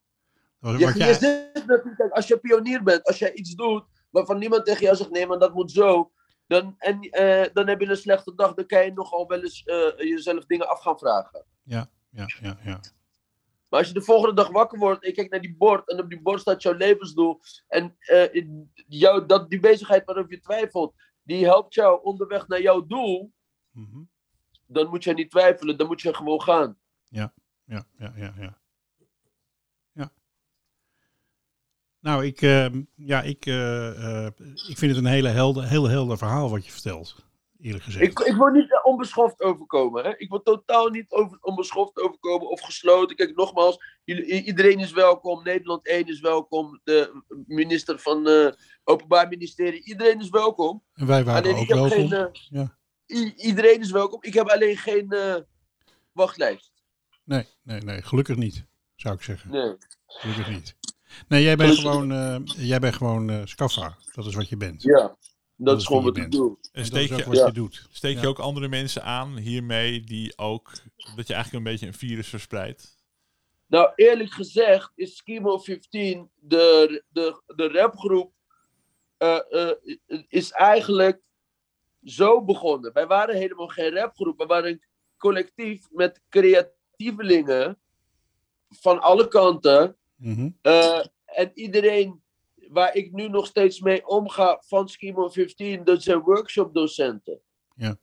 [0.60, 4.82] Je, je zit natuurlijk, als je pionier bent, als jij iets doet waarvan niemand tegen
[4.82, 6.12] jou zegt, nee, maar dat moet zo.
[6.48, 9.64] Dan, en, eh, dan heb je een slechte dag, dan kan je nogal wel eens
[9.64, 11.46] eh, jezelf dingen af gaan vragen.
[11.64, 12.80] ja, ja, ja, ja.
[13.76, 16.00] Maar als je de volgende dag wakker wordt en je kijkt naar die bord en
[16.00, 17.98] op die bord staat jouw levensdoel en
[18.88, 23.34] jou, dat, die bezigheid waarover je twijfelt, die helpt jou onderweg naar jouw doel,
[23.72, 24.04] Mhm.
[24.68, 26.78] dan moet je niet twijfelen, dan moet je gewoon gaan.
[27.04, 28.58] Ja, ja, ja, ja.
[29.94, 30.12] Ja.
[32.00, 34.32] Nou, ik, ehm, ja, ik, eh, eh,
[34.68, 37.25] ik vind het een hele helder, heel helder verhaal wat je vertelt.
[37.66, 38.06] Eerlijk gezegd.
[38.06, 40.04] Ik, ik wil niet onbeschoft overkomen.
[40.04, 40.18] Hè?
[40.18, 43.16] Ik wil totaal niet over, onbeschoft overkomen of gesloten.
[43.16, 45.44] Kijk, nogmaals, jullie, iedereen is welkom.
[45.44, 46.80] Nederland 1 is welkom.
[46.84, 48.52] De minister van eh
[48.84, 49.84] Openbaar Ministerie.
[49.84, 50.84] Iedereen is welkom.
[50.94, 51.90] en wij waren alleen ook welkom.
[51.90, 52.12] geen.
[52.12, 52.78] eh, Ja.
[53.36, 54.24] iedereen is welkom.
[54.24, 55.36] Ik heb alleen geen eh,
[56.12, 56.72] wachtlijst.
[57.24, 59.52] Nee, nee, nee, gelukkig niet, zou ik zeggen.
[59.52, 59.76] Nee.
[60.08, 60.76] Gelukkig niet.
[61.28, 63.98] Nee, jij bent Gelukkig gewoon, jij bent gewoon Scaffa.
[64.14, 64.82] Dat is wat je bent.
[64.82, 65.16] Ja,
[65.56, 66.58] dat, is is gewoon wat je ik doe.
[66.72, 67.46] En steek je, wat Ja.
[67.46, 67.88] je doet.
[67.92, 68.28] steek je Ja.
[68.28, 70.72] ook andere mensen aan hiermee die ook,
[71.16, 72.96] dat je eigenlijk een beetje een virus verspreidt?
[73.68, 78.34] Nou, eerlijk gezegd is Schemo 15, de, de, de rapgroep,
[79.18, 79.72] eh, eh,
[80.28, 81.22] is eigenlijk
[82.04, 82.94] zo begonnen.
[82.94, 84.84] Wij waren helemaal geen rapgroep, we waren een
[85.18, 87.80] collectief met creatievelingen
[88.70, 89.98] van alle kanten.
[90.16, 90.50] Mhm.
[90.62, 92.24] Eh, en iedereen
[92.70, 97.42] waar ik nu nog steeds mee omga van Schemo 15, dat zijn workshopdocenten.
[97.76, 97.98] Ja.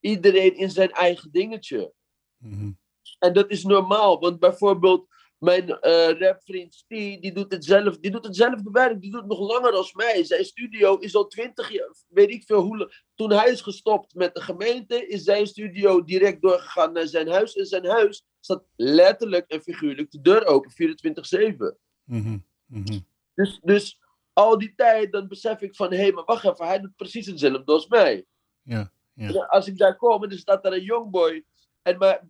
[0.00, 1.92] Iedereen in zijn eigen dingetje.
[2.36, 2.70] Mhm.
[3.18, 5.06] En dat is normaal, want bijvoorbeeld
[5.38, 9.38] mijn eh rapvriend die doet, het zelf, die doet hetzelfde werk, die doet het nog
[9.38, 10.24] langer dan mij.
[10.24, 12.94] Zijn studio is al twintig jaar, weet ik veel hoe.
[13.14, 17.54] Toen hij is gestopt met de gemeente, is zijn studio direct doorgegaan naar zijn huis.
[17.54, 21.78] En zijn huis staat letterlijk en figuurlijk de deur open, 24-7.
[22.04, 22.38] Mhm.
[22.66, 22.98] Mhm.
[23.36, 23.98] Dus, dus
[24.32, 27.26] al die tijd, dan besef ik van, hé, hey, maar wacht even, hij doet precies
[27.26, 28.26] hetzelfde als mij.
[28.62, 29.28] Ja, ja.
[29.28, 31.44] En als ik daar kom, en er staat daar een jongboy,
[31.82, 32.22] en maar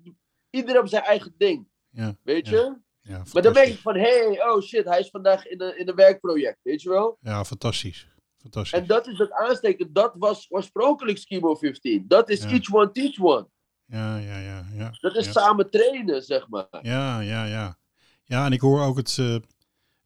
[0.50, 2.78] iedereen op zijn eigen ding, Ja, weet je?
[3.00, 5.78] ja, Maar dan denk ik van, hé, hey, oh shit, hij is vandaag in een,
[5.78, 7.18] in een werkproject, weet je wel?
[7.20, 8.08] Ja, fantastisch.
[8.38, 8.80] Fantastisch.
[8.80, 12.04] En dat is het aansteken, dat was oorspronkelijk Schemo 15.
[12.08, 13.48] Dat is each one teach one.
[13.84, 14.94] Ja, ja, ja, ja.
[15.00, 16.78] Dat is samen trainen, zeg maar.
[16.82, 17.78] Ja, ja, ja.
[18.24, 19.36] Ja, en ik hoor ook het, eh,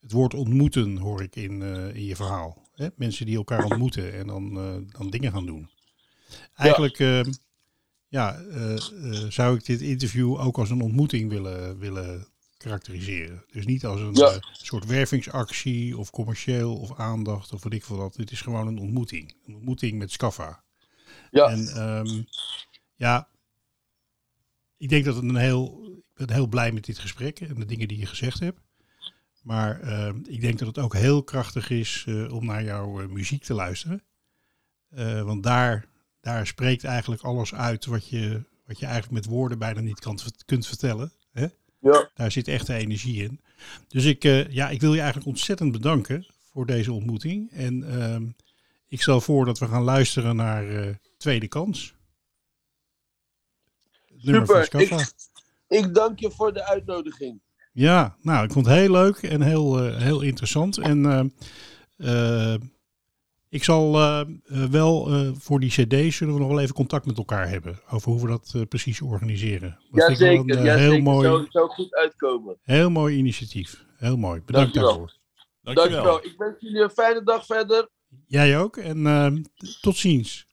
[0.00, 2.68] het woord ontmoeten hoor ik in, eh, in je verhaal.
[2.74, 2.88] Hè?
[2.96, 5.70] Mensen die elkaar ontmoeten en dan, eh, dan dingen gaan doen.
[6.54, 6.98] Eigenlijk
[8.10, 12.26] ja, eh, eh, zou ik dit interview ook als een ontmoeting willen, willen
[12.56, 13.44] karakteriseren.
[13.52, 14.38] Dus niet als een Ja.
[14.52, 18.16] soort wervingsactie of commercieel of aandacht of wat ik veel wat.
[18.16, 19.34] Het is gewoon een ontmoeting.
[19.46, 20.62] Een ontmoeting met Scaffa.
[21.30, 22.22] Ja, En ehm,
[22.94, 23.28] ja,
[24.76, 25.88] ik denk dat het een heel.
[26.14, 28.60] Ik ben heel blij met dit gesprek en de dingen die je gezegd hebt.
[29.42, 33.08] Maar ehm, ik denk dat het ook heel krachtig is eh, om naar jouw eh,
[33.08, 34.02] muziek te luisteren.
[34.88, 35.86] Eh, want daar,
[36.20, 40.18] daar spreekt eigenlijk alles uit wat je, wat je eigenlijk met woorden bijna niet kan,
[40.44, 41.12] kunt vertellen.
[41.32, 41.46] Hè?
[41.78, 42.10] ja.
[42.14, 43.40] Daar zit echte energie in.
[43.88, 47.50] Dus ik, ja, ik wil je eigenlijk ontzettend bedanken voor deze ontmoeting.
[47.50, 48.26] En ehm,
[48.88, 51.94] ik stel voor dat we gaan luisteren naar Tweede Kans.
[54.16, 54.68] Super.
[55.68, 57.40] Ik dank je voor de uitnodiging.
[57.72, 60.78] Ja, nou, ik vond het heel leuk en heel, eh, heel interessant.
[60.78, 61.06] En
[61.96, 62.60] eh, eh,
[63.48, 63.92] ik zal
[64.70, 67.80] wel eh, voor die cd's zullen we nog wel even contact met elkaar hebben.
[67.90, 69.78] Over hoe we dat eh, precies organiseren.
[69.90, 71.02] Dat Jazeker, een, ja, heel, zeker.
[71.02, 72.56] mooi, Zou, zou goed uitkomen.
[72.62, 73.84] heel mooi initiatief.
[73.96, 74.40] Heel mooi.
[74.46, 74.88] Bedankt Dankjewel.
[75.06, 75.18] daarvoor.
[75.62, 76.04] Dankjewel.
[76.04, 76.32] Dankjewel.
[76.32, 77.88] Ik wens jullie een fijne dag verder.
[78.26, 78.76] Jij ook.
[78.76, 79.44] En
[79.80, 80.46] tot ziens.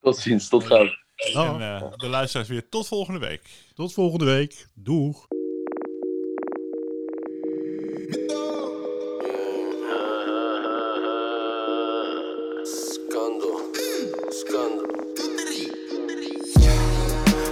[0.00, 0.88] Tot ziens, tot gauw.
[1.34, 3.50] En eh, de luisteraars weer tot volgende week.
[3.74, 4.66] Tot volgende week.
[4.74, 5.26] Doeg.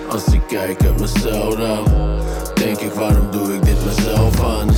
[0.08, 1.84] Als ik kijk uit mijn celraam,
[2.54, 4.68] denk ik waarom doe ik dit mezelf aan?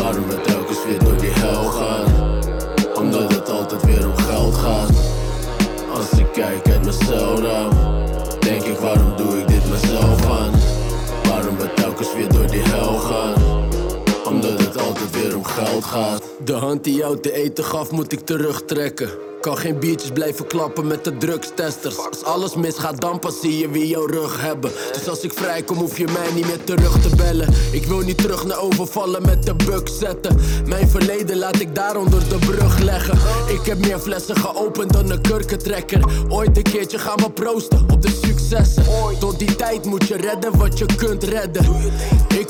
[0.00, 2.04] Waarom we telkens weer door die hel gaan?
[2.94, 4.90] Omdat het altijd weer om geld gaat.
[5.94, 7.70] Als ik kijk uit mijn celraam,
[8.40, 10.52] denk ik waarom doe ik dit mezelf aan?
[11.28, 13.65] Waarom we telkens weer door die hel gaan?
[14.46, 16.22] Omdat het altijd weer om geld gaat.
[16.44, 19.10] De hand die jou te eten gaf, moet ik terugtrekken.
[19.40, 21.98] Kan geen biertjes blijven klappen met de drugstesters.
[21.98, 24.70] Als alles misgaat, dan pas zie je wie jouw rug hebben.
[24.92, 27.48] Dus als ik vrijkom, hoef je mij niet meer terug te bellen.
[27.72, 30.40] Ik wil niet terug naar overvallen met de buk zetten.
[30.66, 33.18] Mijn verleden laat ik daar onder de brug leggen.
[33.48, 36.04] Ik heb meer flessen geopend dan een kurkentrekker.
[36.28, 38.84] Ooit een keertje gaan we proosten op de successen.
[39.18, 41.66] Tot die tijd moet je redden wat je kunt redden.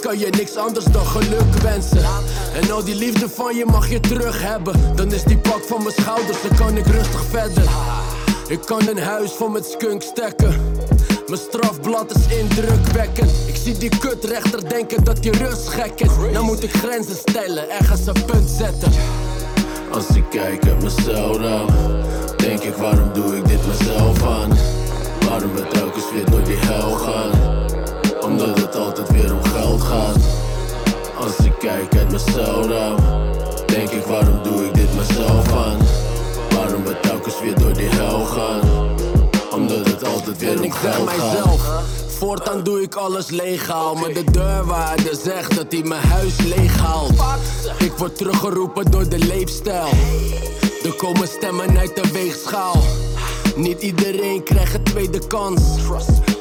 [0.06, 2.04] Kan je niks anders dan geluk wensen.
[2.54, 4.74] En al die liefde van je mag je terug hebben.
[4.94, 7.64] Dan is die pak van mijn schouders, dan kan ik rustig verder.
[8.48, 10.60] Ik kan een huis vol met skunk stekken.
[11.26, 13.30] Mijn strafblad is indrukwekkend.
[13.46, 16.10] Ik zie die kutrechter denken dat hij rustgek is.
[16.32, 18.92] Nou moet ik grenzen stellen, ergens een punt zetten.
[19.92, 21.66] Als ik kijk uit mijn celraam,
[22.36, 24.58] denk ik waarom doe ik dit mezelf aan?
[25.28, 27.65] Waarom we telkens weer door die hel gaan?
[28.26, 30.16] Omdat het altijd weer om geld gaat.
[31.18, 32.96] Als ik kijk uit mijn celraam,
[33.66, 35.78] denk ik waarom doe ik dit mezelf aan?
[36.50, 38.60] Waarom we telkens weer door die hel gaan?
[39.50, 41.82] Omdat het altijd weer om geld gaat.
[42.06, 47.12] Voortaan doe ik alles legaal, maar de deurwaarder zegt dat hij mijn huis leeg haalt.
[47.78, 49.88] Ik word teruggeroepen door de leefstijl.
[50.84, 52.82] Er komen stemmen uit de weegschaal.
[53.56, 55.62] Niet iedereen krijgt een tweede kans.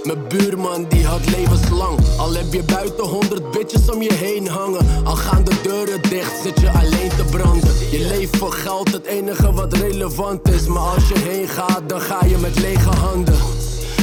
[0.05, 1.99] Mijn buurman die had levenslang.
[2.17, 4.85] Al heb je buiten honderd bitches om je heen hangen.
[5.03, 7.73] Al gaan de deuren dicht, zit je alleen te branden.
[7.91, 10.67] Je leeft voor geld, het enige wat relevant is.
[10.67, 13.35] Maar als je heen gaat, dan ga je met lege handen.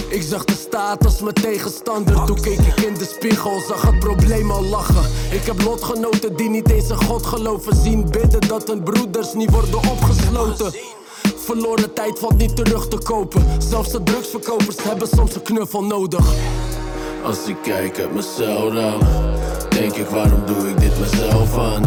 [0.08, 2.24] Ik zag de staat als mijn tegenstander.
[2.24, 5.04] Toen keek ik in de spiegel, zag het probleem al lachen.
[5.30, 7.76] Ik heb lotgenoten die niet eens in God geloven.
[7.76, 10.72] Zien bidden dat hun broeders niet worden opgesloten.
[11.44, 13.46] Verloren tijd valt niet terug te kopen.
[13.58, 16.26] Zelfs de drugsverkopers hebben soms een knuffel nodig.
[17.24, 19.00] Als ik kijk uit mezelf dan,
[19.68, 21.84] denk ik waarom doe ik dit mezelf aan?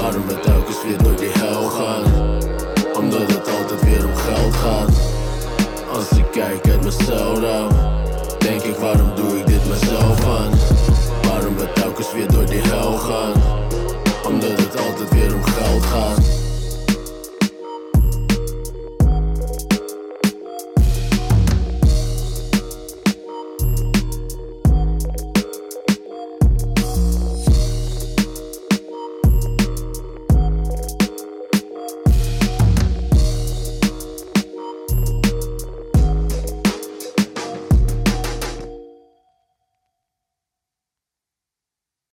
[0.00, 2.02] Waarom we telkens weer door die hel gaan?
[2.94, 4.94] Omdat het altijd weer om geld gaat.
[5.92, 7.68] Als ik kijk uit mezelf dan,
[8.38, 10.50] denk ik waarom doe ik dit mezelf aan?
[11.28, 13.32] Waarom we telkens weer door die hel gaan?
[14.26, 16.31] Omdat het altijd weer om geld gaat.